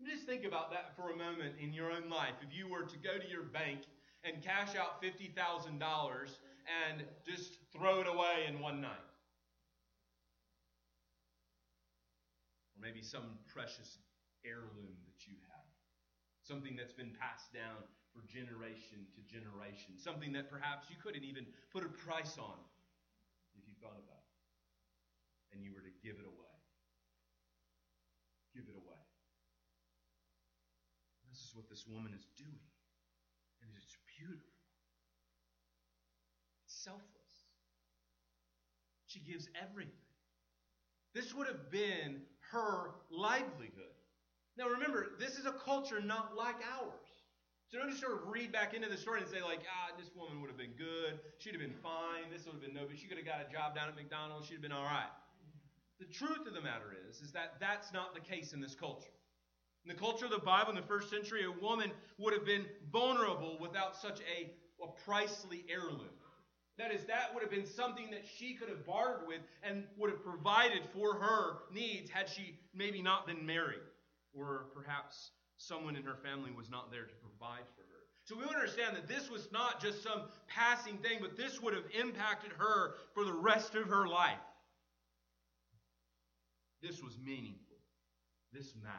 [0.06, 2.36] Just think about that for a moment in your own life.
[2.42, 3.84] If you were to go to your bank
[4.26, 9.08] and cash out fifty thousand dollars and just throw it away in one night.
[12.76, 14.00] Or maybe some precious
[14.46, 15.68] heirloom that you have.
[16.44, 17.80] Something that's been passed down
[18.12, 19.98] for generation to generation.
[19.98, 22.60] Something that perhaps you couldn't even put a price on
[23.58, 25.56] if you thought about it.
[25.56, 26.58] And you were to give it away.
[28.54, 29.02] Give it away.
[31.34, 32.70] This is what this woman is doing.
[33.66, 34.54] And it's beautiful
[36.66, 37.34] It's selfless.
[39.08, 39.94] She gives everything.
[41.14, 43.98] This would have been her livelihood.
[44.58, 47.14] Now remember, this is a culture not like ours.
[47.74, 50.12] So don't just sort of read back into the story and say, like, ah, this
[50.16, 51.18] woman would have been good.
[51.40, 52.30] She'd have been fine.
[52.32, 54.46] This would have been no, but she could have got a job down at McDonald's.
[54.46, 55.10] She'd have been all right.
[56.00, 59.10] The truth of the matter is, is that that's not the case in this culture.
[59.86, 62.66] In the culture of the Bible in the first century, a woman would have been
[62.92, 64.52] vulnerable without such a,
[64.84, 66.14] a pricely heirloom.
[66.78, 70.12] That is, that would have been something that she could have bartered with and would
[70.12, 73.82] have provided for her needs had she maybe not been married
[74.34, 77.94] or perhaps someone in her family was not there to provide for her.
[78.26, 81.84] So we understand that this was not just some passing thing, but this would have
[82.00, 84.40] impacted her for the rest of her life.
[86.82, 87.78] This was meaningful.
[88.52, 88.98] This mattered.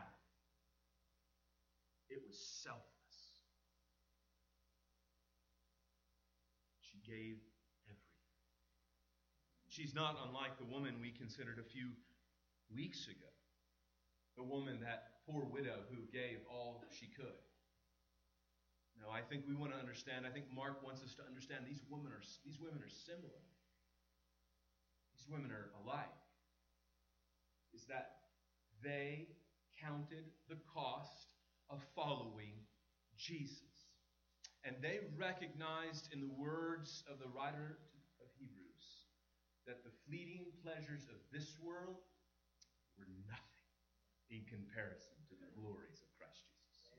[2.10, 2.84] It was selfless.
[6.80, 7.36] She gave
[7.86, 8.24] everything.
[9.68, 11.88] She's not unlike the woman we considered a few
[12.74, 13.30] weeks ago.
[14.36, 17.38] The woman, that poor widow who gave all she could.
[19.00, 20.26] No, I think we want to understand.
[20.26, 23.42] I think Mark wants us to understand these women are these women are similar.
[25.14, 26.18] These women are alike.
[27.74, 28.30] Is that
[28.82, 29.26] they
[29.80, 31.26] counted the cost
[31.70, 32.54] of following
[33.18, 33.60] Jesus.
[34.64, 37.78] And they recognized in the words of the writer
[38.20, 38.86] of Hebrews
[39.66, 42.00] that the fleeting pleasures of this world
[42.96, 43.53] were nothing
[44.34, 46.90] in comparison to the glories of Christ Jesus.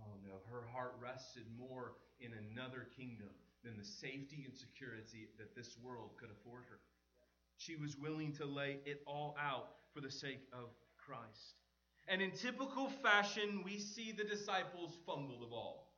[0.00, 3.28] Oh no, her heart rested more in another kingdom
[3.62, 6.80] than the safety and security that this world could afford her.
[7.58, 11.58] She was willing to lay it all out for the sake of Christ.
[12.06, 15.92] And in typical fashion, we see the disciples fumble the ball.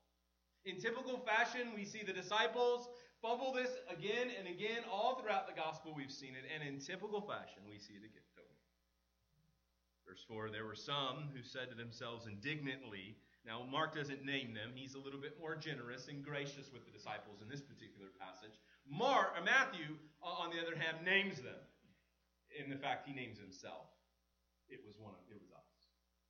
[0.65, 2.89] In typical fashion, we see the disciples
[3.23, 4.83] fumble this again and again.
[4.91, 6.45] All throughout the gospel, we've seen it.
[6.53, 8.27] And in typical fashion, we see it again,
[10.11, 13.15] Verse 4 There were some who said to themselves indignantly,
[13.47, 14.75] now, Mark doesn't name them.
[14.75, 18.53] He's a little bit more generous and gracious with the disciples in this particular passage.
[18.85, 21.57] Mark, or Matthew, uh, on the other hand, names them.
[22.53, 23.89] In the fact, he names himself.
[24.69, 25.73] It was one of, it was us.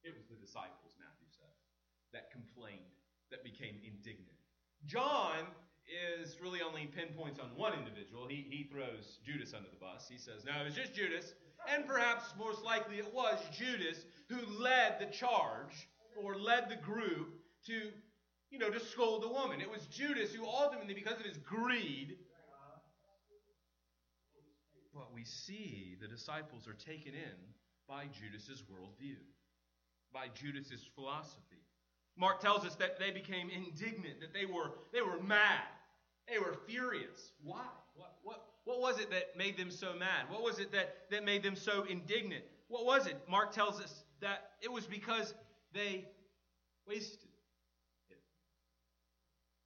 [0.07, 1.59] It was the disciples, Matthew says,
[2.14, 2.95] that complained,
[3.35, 4.38] that became indignant.
[4.87, 5.51] John
[5.90, 8.31] is really only pinpoints on one individual.
[8.31, 10.07] He, he throws Judas under the bus.
[10.07, 11.35] He says, no, it was just Judas.
[11.68, 15.88] And perhaps most likely it was Judas who led the charge
[16.23, 17.35] or led the group
[17.66, 17.90] to,
[18.51, 19.61] you know, to scold the woman.
[19.61, 22.16] It was Judas who ultimately, because of his greed,
[24.94, 27.37] but we see the disciples are taken in
[27.88, 29.16] by Judas's worldview,
[30.12, 31.62] by Judas's philosophy.
[32.16, 35.62] Mark tells us that they became indignant, that they were, they were mad,
[36.29, 37.33] they were furious.
[37.42, 37.64] Why?
[38.71, 40.29] What, was it that made them so mad?
[40.29, 42.45] What was it that, that made them so indignant?
[42.69, 43.17] What was it?
[43.29, 45.35] Mark tells us that it was because
[45.75, 46.05] they
[46.87, 47.31] wasted it.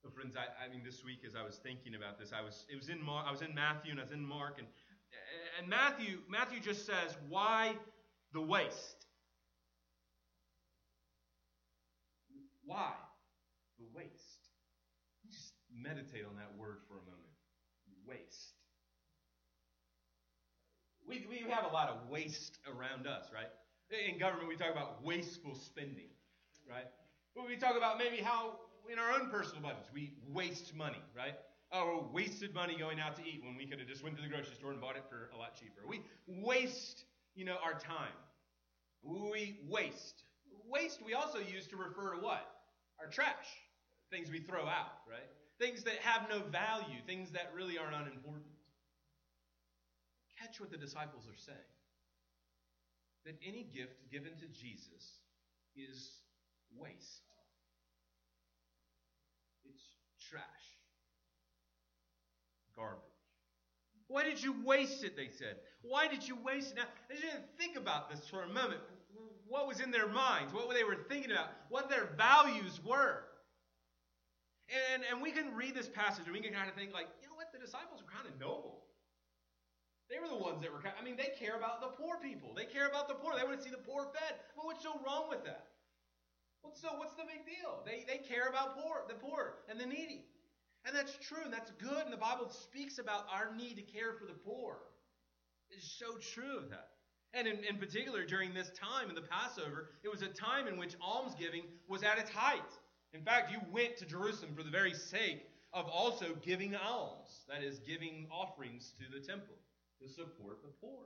[0.01, 2.65] So friends, I, I mean, this week as I was thinking about this, I was
[2.67, 4.67] it was in Mar- I was in Matthew and I was in Mark, and
[5.59, 7.75] and Matthew Matthew just says, "Why
[8.33, 9.05] the waste?
[12.65, 12.91] Why
[13.77, 14.49] the waste?"
[15.31, 17.33] Just meditate on that word for a moment.
[18.07, 18.54] Waste.
[21.07, 23.49] We, we have a lot of waste around us, right?
[24.09, 26.09] In government, we talk about wasteful spending,
[26.69, 26.87] right?
[27.35, 28.59] But we talk about maybe how
[28.91, 31.35] in our own personal budgets we waste money, right?
[31.71, 34.29] Oh, wasted money going out to eat when we could have just went to the
[34.29, 35.81] grocery store and bought it for a lot cheaper.
[35.87, 37.03] We waste,
[37.35, 38.15] you know, our time.
[39.03, 40.23] We waste.
[40.67, 42.45] Waste we also use to refer to what?
[42.99, 43.45] Our trash.
[44.09, 45.27] Things we throw out, right?
[45.59, 48.54] Things that have no value, things that really are unimportant.
[50.45, 51.57] Catch what the disciples are saying
[53.25, 55.17] that any gift given to Jesus
[55.75, 56.11] is
[56.77, 57.23] waste.
[59.65, 59.83] It's
[60.29, 60.43] trash.
[62.75, 63.01] Garbage.
[64.07, 65.15] Why did you waste it?
[65.15, 65.57] They said.
[65.81, 66.77] Why did you waste it?
[66.77, 68.81] Now, I didn't think about this for a moment.
[69.47, 70.53] What was in their minds?
[70.53, 71.49] What they were thinking about?
[71.69, 73.23] What their values were?
[74.93, 77.27] And, and we can read this passage and we can kind of think, like, you
[77.27, 77.51] know what?
[77.51, 78.74] The disciples are kind of noble.
[80.09, 82.53] They were the ones that were, I mean, they care about the poor people.
[82.53, 83.33] They care about the poor.
[83.35, 84.37] They want to see the poor fed.
[84.55, 85.65] But what's so wrong with that?
[86.61, 87.81] What's so, what's the big deal?
[87.85, 90.25] They, they care about poor, the poor and the needy.
[90.85, 94.13] And that's true, and that's good, and the Bible speaks about our need to care
[94.13, 94.77] for the poor.
[95.69, 96.89] It's so true of that.
[97.33, 100.77] And in, in particular, during this time in the Passover, it was a time in
[100.77, 102.61] which almsgiving was at its height.
[103.13, 107.63] In fact, you went to Jerusalem for the very sake of also giving alms, that
[107.63, 109.55] is, giving offerings to the temple
[110.01, 111.05] to support the poor.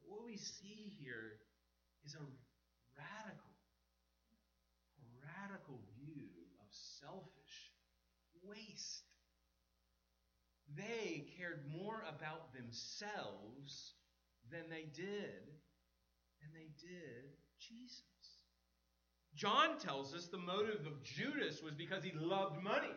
[0.00, 1.38] But what we see here
[2.04, 2.24] is a
[2.98, 3.52] radical,
[5.22, 6.28] radical view
[6.60, 7.72] of selfish
[8.42, 9.04] waste.
[10.76, 13.94] They cared more about themselves
[14.50, 15.46] than they did,
[16.40, 18.02] than they did Jesus.
[19.34, 22.94] John tells us the motive of Judas was because he loved money.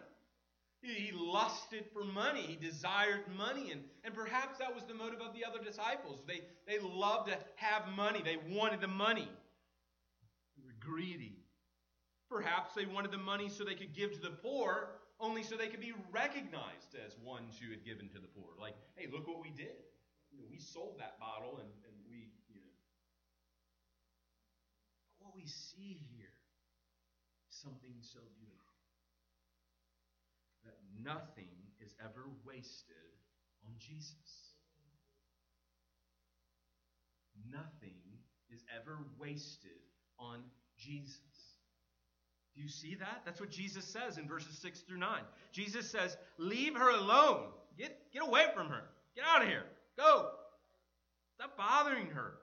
[0.86, 2.42] He lusted for money.
[2.42, 3.72] He desired money.
[3.72, 6.22] And, and perhaps that was the motive of the other disciples.
[6.28, 8.22] They, they loved to have money.
[8.24, 9.28] They wanted the money.
[10.58, 11.38] They were greedy.
[12.30, 15.68] Perhaps they wanted the money so they could give to the poor, only so they
[15.68, 18.54] could be recognized as ones who had given to the poor.
[18.60, 19.78] Like, hey, look what we did.
[20.32, 22.74] You know, we sold that bottle and, and we, you know.
[25.20, 26.34] But what we see here
[27.50, 28.55] something so beautiful
[31.04, 31.50] nothing
[31.84, 32.96] is ever wasted
[33.66, 34.54] on Jesus.
[37.52, 38.02] Nothing
[38.52, 39.72] is ever wasted
[40.20, 40.40] on
[40.78, 41.20] Jesus.
[42.56, 43.22] Do you see that?
[43.26, 45.22] That's what Jesus says in verses 6 through 9.
[45.52, 47.48] Jesus says, Leave her alone.
[47.78, 48.84] Get, get away from her.
[49.16, 49.64] Get out of here.
[49.98, 50.30] Go.
[51.36, 52.36] Stop bothering her.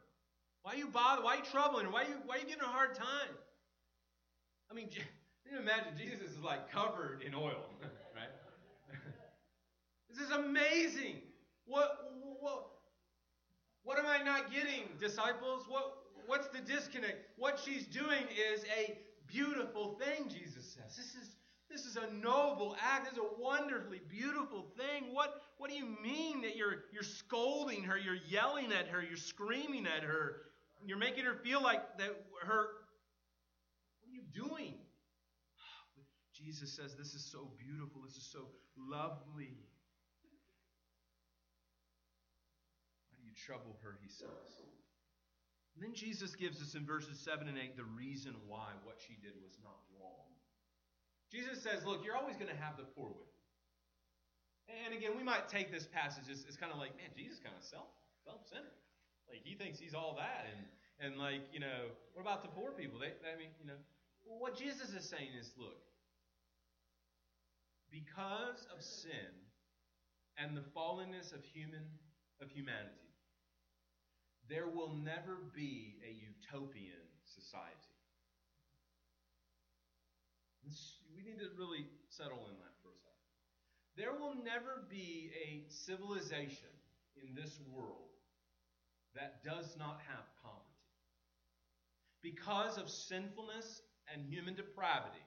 [0.62, 1.24] Why are you bothering?
[1.24, 1.90] Why are you troubling her?
[1.90, 3.34] Why are you, why are you giving her a hard time?
[4.70, 5.02] I mean, can
[5.50, 7.64] you imagine Jesus is like covered in oil?
[10.12, 11.16] this is amazing.
[11.66, 12.66] What, what,
[13.84, 15.64] what am I not getting, disciples?
[15.68, 15.94] What,
[16.26, 17.16] what's the disconnect?
[17.36, 20.96] What she's doing is a beautiful thing, Jesus says.
[20.96, 21.36] This is,
[21.70, 23.04] this is a noble act.
[23.04, 25.14] This is a wonderfully beautiful thing.
[25.14, 27.96] What, what do you mean that you're, you're scolding her?
[27.96, 29.02] You're yelling at her.
[29.02, 30.42] You're screaming at her.
[30.84, 32.10] You're making her feel like that
[32.42, 32.66] her.
[34.00, 34.74] What are you doing?
[36.34, 38.02] Jesus says, This is so beautiful.
[38.02, 39.56] This is so lovely.
[43.08, 43.96] Why do you trouble her?
[44.04, 44.52] He says.
[45.72, 49.16] And then Jesus gives us in verses 7 and 8 the reason why what she
[49.24, 50.28] did was not wrong.
[51.32, 53.40] Jesus says, Look, you're always going to have the poor with you.
[54.84, 57.56] And again, we might take this passage as, as kind of like, man, Jesus kind
[57.56, 57.88] of self
[58.20, 58.76] self centered.
[59.28, 60.60] Like he thinks he's all that, and
[61.00, 63.00] and like you know, what about the poor people?
[63.00, 63.80] They, I mean, you know,
[64.28, 65.80] well, what Jesus is saying is, look,
[67.90, 69.32] because of sin
[70.38, 71.84] and the fallenness of human
[72.40, 73.01] of humanity,
[74.52, 77.72] there will never be a utopian society.
[81.16, 83.32] We need to really settle in that for a second.
[83.96, 86.68] There will never be a civilization
[87.16, 88.12] in this world
[89.16, 90.68] that does not have poverty.
[92.22, 93.80] Because of sinfulness
[94.12, 95.24] and human depravity,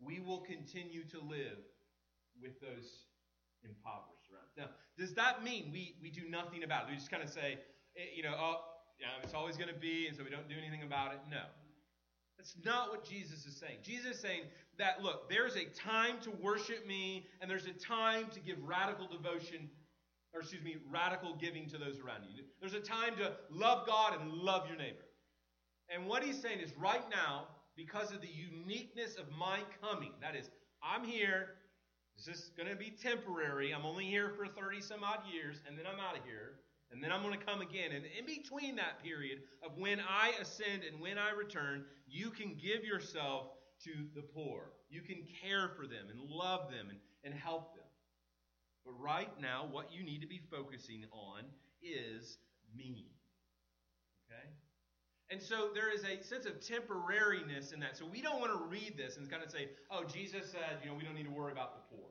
[0.00, 1.58] we will continue to live
[2.40, 3.06] with those
[3.64, 4.46] impoverished around.
[4.46, 4.56] Us.
[4.56, 6.90] Now, does that mean we, we do nothing about it?
[6.90, 7.58] We just kind of say,
[8.14, 8.56] you know, oh,
[9.00, 11.20] yeah, it's always going to be, and so we don't do anything about it?
[11.30, 11.42] No.
[12.36, 13.78] That's not what Jesus is saying.
[13.82, 14.42] Jesus is saying
[14.78, 19.08] that, look, there's a time to worship me, and there's a time to give radical
[19.08, 19.68] devotion,
[20.32, 22.44] or excuse me, radical giving to those around you.
[22.60, 25.04] There's a time to love God and love your neighbor.
[25.92, 30.36] And what he's saying is right now, because of the uniqueness of my coming, that
[30.36, 30.50] is,
[30.82, 31.54] I'm here,
[32.16, 33.72] this is going to be temporary.
[33.72, 36.60] I'm only here for 30 some odd years, and then I'm out of here.
[36.90, 37.92] And then I'm going to come again.
[37.92, 42.56] And in between that period of when I ascend and when I return, you can
[42.56, 43.48] give yourself
[43.84, 44.72] to the poor.
[44.88, 47.84] You can care for them and love them and, and help them.
[48.84, 51.44] But right now, what you need to be focusing on
[51.82, 52.38] is
[52.74, 53.12] me.
[54.26, 54.48] Okay?
[55.30, 57.98] And so there is a sense of temporariness in that.
[57.98, 60.88] So we don't want to read this and kind of say, oh, Jesus said, you
[60.88, 62.08] know, we don't need to worry about the poor.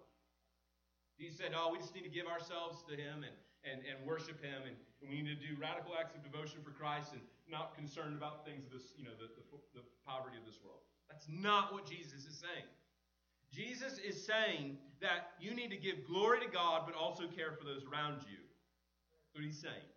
[1.17, 3.33] He said, oh, we just need to give ourselves to him and
[3.65, 4.61] and, and worship Him.
[4.65, 8.17] And, and we need to do radical acts of devotion for Christ and not concerned
[8.17, 10.83] about things of this, you know, the, the, the poverty of this world.
[11.09, 12.67] That's not what Jesus is saying.
[13.47, 17.63] Jesus is saying that you need to give glory to God, but also care for
[17.63, 18.43] those around you.
[19.23, 19.87] That's what he's saying.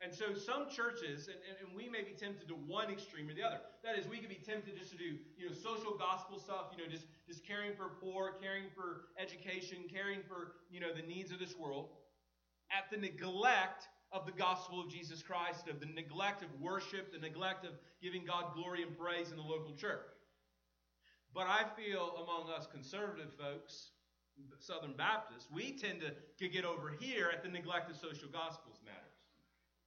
[0.00, 3.32] And so some churches, and, and, and, we may be tempted to one extreme or
[3.32, 3.60] the other.
[3.82, 6.84] That is, we could be tempted just to do, you know, social gospel stuff, you
[6.84, 11.32] know, just, just caring for poor, caring for education, caring for, you know, the needs
[11.32, 11.88] of this world
[12.70, 17.18] at the neglect of the gospel of Jesus Christ, of the neglect of worship, the
[17.18, 20.06] neglect of giving God glory and praise in the local church.
[21.34, 23.90] But I feel among us conservative folks,
[24.60, 29.13] Southern Baptists, we tend to, get over here at the neglect of social gospels matters.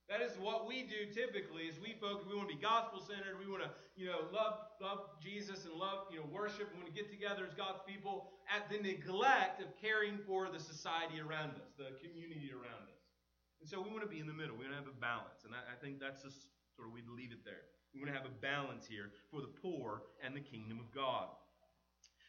[0.07, 3.35] That is what we do typically is we focus, we want to be gospel centered,
[3.35, 6.87] we want to, you know, love, love Jesus and love, you know, worship, we want
[6.87, 11.59] to get together as God's people at the neglect of caring for the society around
[11.59, 13.03] us, the community around us.
[13.59, 14.55] And so we want to be in the middle.
[14.55, 15.43] We want to have a balance.
[15.43, 16.47] And I, I think that's just
[16.77, 17.65] Sort of, we'd leave it there.
[17.91, 21.25] We want to have a balance here for the poor and the kingdom of God.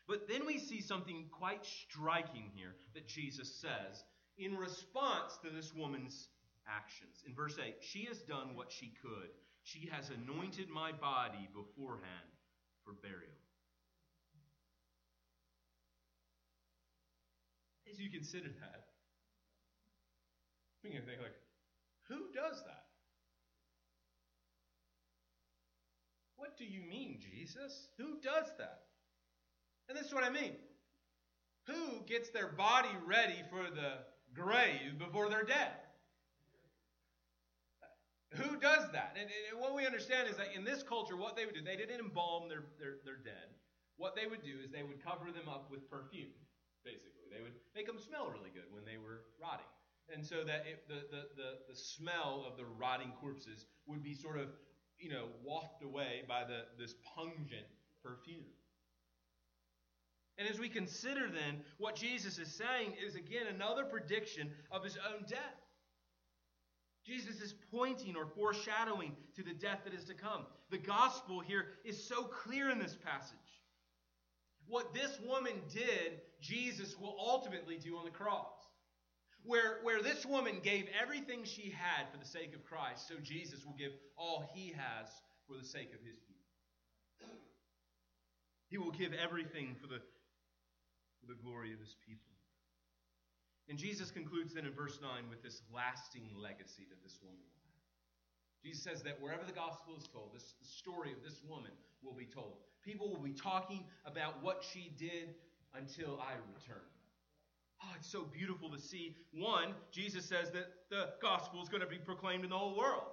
[0.09, 4.05] But then we see something quite striking here that Jesus says
[4.39, 6.29] in response to this woman's
[6.69, 7.25] actions.
[7.27, 9.31] In verse 8, she has done what she could.
[9.63, 12.31] She has anointed my body beforehand
[12.85, 13.37] for burial.
[17.91, 18.85] As you consider that,
[20.85, 21.35] you can think like,
[22.09, 22.85] who does that?
[26.37, 27.89] What do you mean, Jesus?
[27.99, 28.83] Who does that?
[29.89, 30.53] And this is what I mean.
[31.67, 33.99] Who gets their body ready for the
[34.35, 35.73] grave before they're dead?
[38.37, 39.17] Who does that?
[39.17, 41.77] And, and, what we understand is that in this culture, what they would do, they
[41.77, 43.57] didn't embalm their, their, their dead.
[43.97, 46.37] What they would do is they would cover them up with perfume,
[46.85, 47.27] basically.
[47.33, 49.69] They would make them smell really good when they were rotting.
[50.13, 54.15] And so that it, the, the, the, the smell of the rotting corpses would be
[54.15, 54.49] sort of,
[54.99, 57.69] you know, wafted away by the, this pungent
[58.05, 58.53] perfume.
[60.39, 64.97] And as we consider then, what Jesus is saying is again another prediction of his
[64.97, 65.59] own death.
[67.09, 70.45] Jesus is pointing or foreshadowing to the death that is to come.
[70.71, 73.39] The gospel here is so clear in this passage.
[74.67, 78.53] What this woman did, Jesus will ultimately do on the cross.
[79.43, 83.65] Where, where this woman gave everything she had for the sake of Christ, so Jesus
[83.65, 85.09] will give all he has
[85.47, 87.35] for the sake of his people.
[88.69, 90.01] He will give everything for the,
[91.21, 92.29] for the glory of his people.
[93.69, 97.61] And Jesus concludes then in verse 9 with this lasting legacy that this woman will
[97.69, 98.65] have.
[98.65, 102.15] Jesus says that wherever the gospel is told, this, the story of this woman will
[102.15, 102.57] be told.
[102.83, 105.35] People will be talking about what she did
[105.75, 106.85] until I return.
[107.83, 109.17] Oh, it's so beautiful to see.
[109.33, 113.05] One, Jesus says that the gospel is going to be proclaimed in the whole world.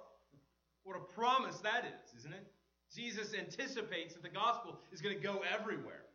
[0.82, 2.46] What a promise that is, isn't it?
[2.94, 6.05] Jesus anticipates that the gospel is going to go everywhere.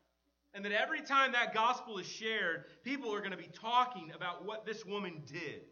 [0.53, 4.45] And that every time that gospel is shared, people are going to be talking about
[4.45, 5.63] what this woman did,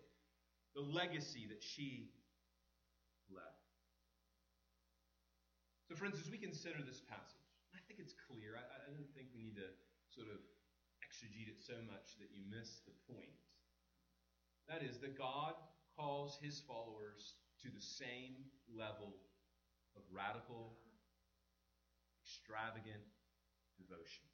[0.73, 2.11] the legacy that she
[3.29, 3.59] left.
[5.89, 7.43] So, friends, as we consider this passage,
[7.75, 8.55] I think it's clear.
[8.55, 9.67] I, I don't think we need to
[10.07, 10.39] sort of
[11.03, 13.35] exegete it so much that you miss the point.
[14.69, 15.59] That is, that God
[15.97, 19.17] calls his followers to the same level
[19.97, 20.77] of radical,
[22.23, 23.03] extravagant
[23.75, 24.29] devotion.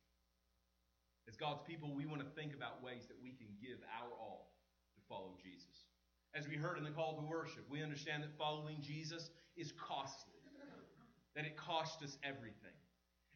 [1.28, 4.53] As God's people, we want to think about ways that we can give our all
[4.95, 5.89] to follow Jesus.
[6.36, 10.39] As we heard in the call to worship, we understand that following Jesus is costly,
[11.36, 12.76] that it costs us everything.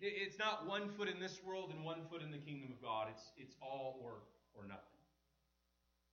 [0.02, 3.08] It's not one foot in this world and one foot in the kingdom of God.
[3.12, 4.22] It's, it's all or,
[4.54, 4.84] or nothing.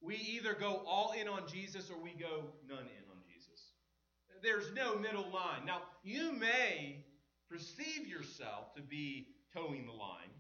[0.00, 3.72] We either go all in on Jesus or we go none in on Jesus.
[4.42, 5.64] There's no middle line.
[5.64, 7.04] Now, you may
[7.48, 10.30] perceive yourself to be toeing the line.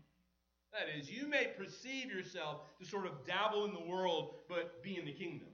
[0.76, 4.98] That is, you may perceive yourself to sort of dabble in the world but be
[4.98, 5.48] in the kingdom.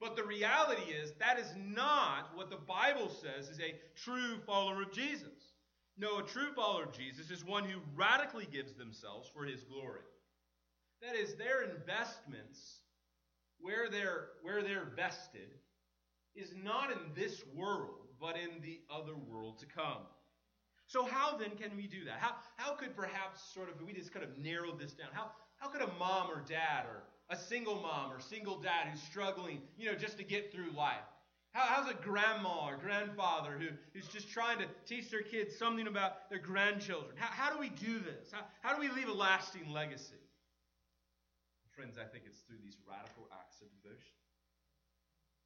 [0.00, 4.82] But the reality is, that is not what the Bible says is a true follower
[4.82, 5.52] of Jesus.
[5.96, 10.00] No, a true follower of Jesus is one who radically gives themselves for his glory.
[11.02, 12.80] That is, their investments,
[13.60, 15.50] where they're, where they're vested,
[16.34, 20.02] is not in this world, but in the other world to come.
[20.90, 22.18] So, how then can we do that?
[22.18, 25.68] How, how could perhaps sort of, we just kind of narrowed this down, how, how
[25.68, 29.86] could a mom or dad or a single mom or single dad who's struggling, you
[29.86, 31.06] know, just to get through life,
[31.52, 35.86] how, how's a grandma or grandfather who, who's just trying to teach their kids something
[35.86, 37.14] about their grandchildren?
[37.14, 38.26] How, how do we do this?
[38.32, 40.18] How, how do we leave a lasting legacy?
[41.70, 44.18] Friends, I think it's through these radical acts of devotion.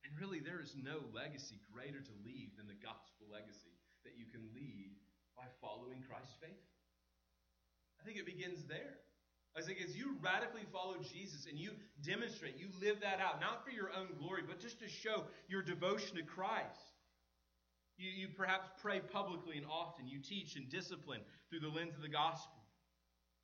[0.08, 3.76] And really, there is no legacy greater to leave than the gospel legacy
[4.08, 5.03] that you can lead
[5.36, 6.64] by following Christ's faith.
[8.00, 8.98] I think it begins there.
[9.56, 11.70] I think as you radically follow Jesus and you
[12.02, 15.62] demonstrate, you live that out, not for your own glory, but just to show your
[15.62, 16.94] devotion to Christ.
[17.96, 20.08] You, you perhaps pray publicly and often.
[20.08, 22.58] You teach and discipline through the lens of the gospel.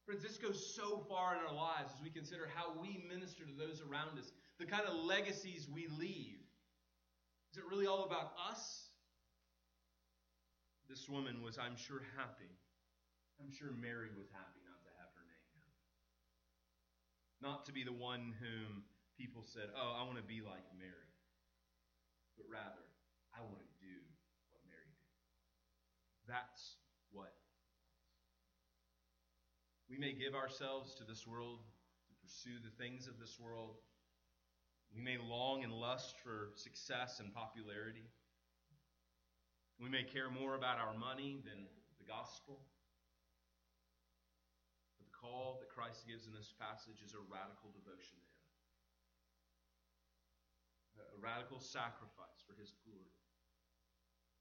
[0.05, 3.55] Friends, this goes so far in our lives as we consider how we minister to
[3.55, 6.43] those around us, the kind of legacies we leave.
[7.53, 8.90] Is it really all about us?
[10.91, 12.51] This woman was, I'm sure, happy.
[13.39, 15.79] I'm sure Mary was happy not to have her name known.
[17.39, 18.83] Not to be the one whom
[19.15, 21.15] people said, Oh, I want to be like Mary.
[22.35, 22.83] But rather,
[23.31, 23.97] I want to do
[24.51, 25.15] what Mary did.
[26.27, 26.75] That's
[27.15, 27.39] what.
[29.87, 33.79] We may give ourselves to this world to pursue the things of this world.
[34.91, 38.11] We may long and lust for success and popularity.
[39.81, 41.65] We may care more about our money than
[41.97, 42.61] the gospel.
[45.01, 48.29] But the call that Christ gives in this passage is a radical devotion to
[51.01, 53.17] Him, a radical sacrifice for His glory.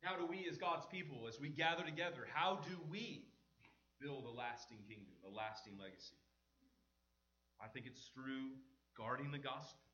[0.03, 3.31] How do we, as God's people, as we gather together, how do we
[4.03, 6.19] build a lasting kingdom, a lasting legacy?
[7.63, 8.59] I think it's through
[8.91, 9.87] guarding the gospel.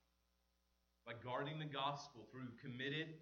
[1.05, 3.21] By guarding the gospel through committed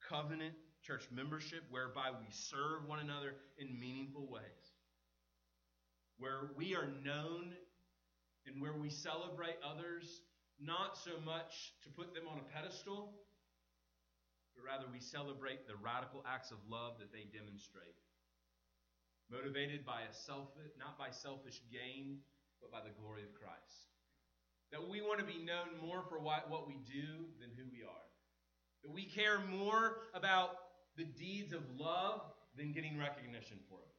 [0.00, 4.74] covenant church membership, whereby we serve one another in meaningful ways.
[6.18, 7.54] Where we are known
[8.46, 10.22] and where we celebrate others,
[10.60, 13.12] not so much to put them on a pedestal,
[14.54, 17.96] but rather we celebrate the radical acts of love that they demonstrate.
[19.30, 22.18] Motivated by a selfish, not by selfish gain,
[22.60, 23.88] but by the glory of Christ.
[24.72, 28.08] That we want to be known more for what we do than who we are.
[28.82, 32.22] That we care more about the deeds of love
[32.56, 33.94] than getting recognition for it.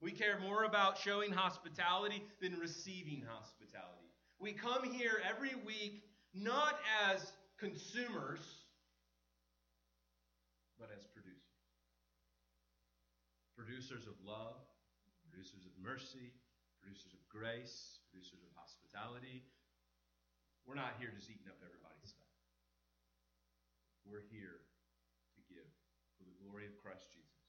[0.00, 4.10] We care more about showing hospitality than receiving hospitality.
[4.40, 6.02] We come here every week
[6.34, 6.78] not
[7.08, 8.40] as consumers
[10.82, 11.38] but as producers.
[13.54, 14.58] Producers of love,
[15.22, 16.34] producers of mercy,
[16.82, 19.46] producers of grace, producers of hospitality.
[20.66, 22.34] We're not here just eating up everybody's stuff.
[24.02, 24.58] We're here
[25.38, 25.70] to give
[26.18, 27.46] for the glory of Christ Jesus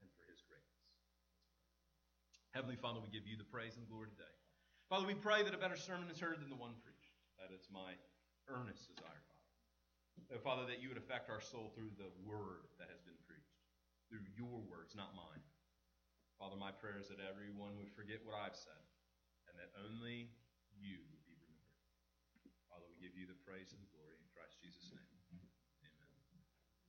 [0.00, 0.80] and for his greatness.
[2.56, 4.34] Heavenly Father, we give you the praise and glory today.
[4.88, 7.16] Father, we pray that a better sermon is heard than the one preached.
[7.36, 7.98] That is my
[8.48, 9.24] earnest desire.
[10.30, 13.58] Oh, Father, that you would affect our soul through the word that has been preached,
[14.06, 15.42] through your words, not mine.
[16.38, 18.82] Father, my prayer is that everyone would forget what I've said
[19.50, 20.30] and that only
[20.74, 21.78] you would be remembered.
[22.70, 25.13] Father, we give you the praise and the glory in Christ Jesus' name.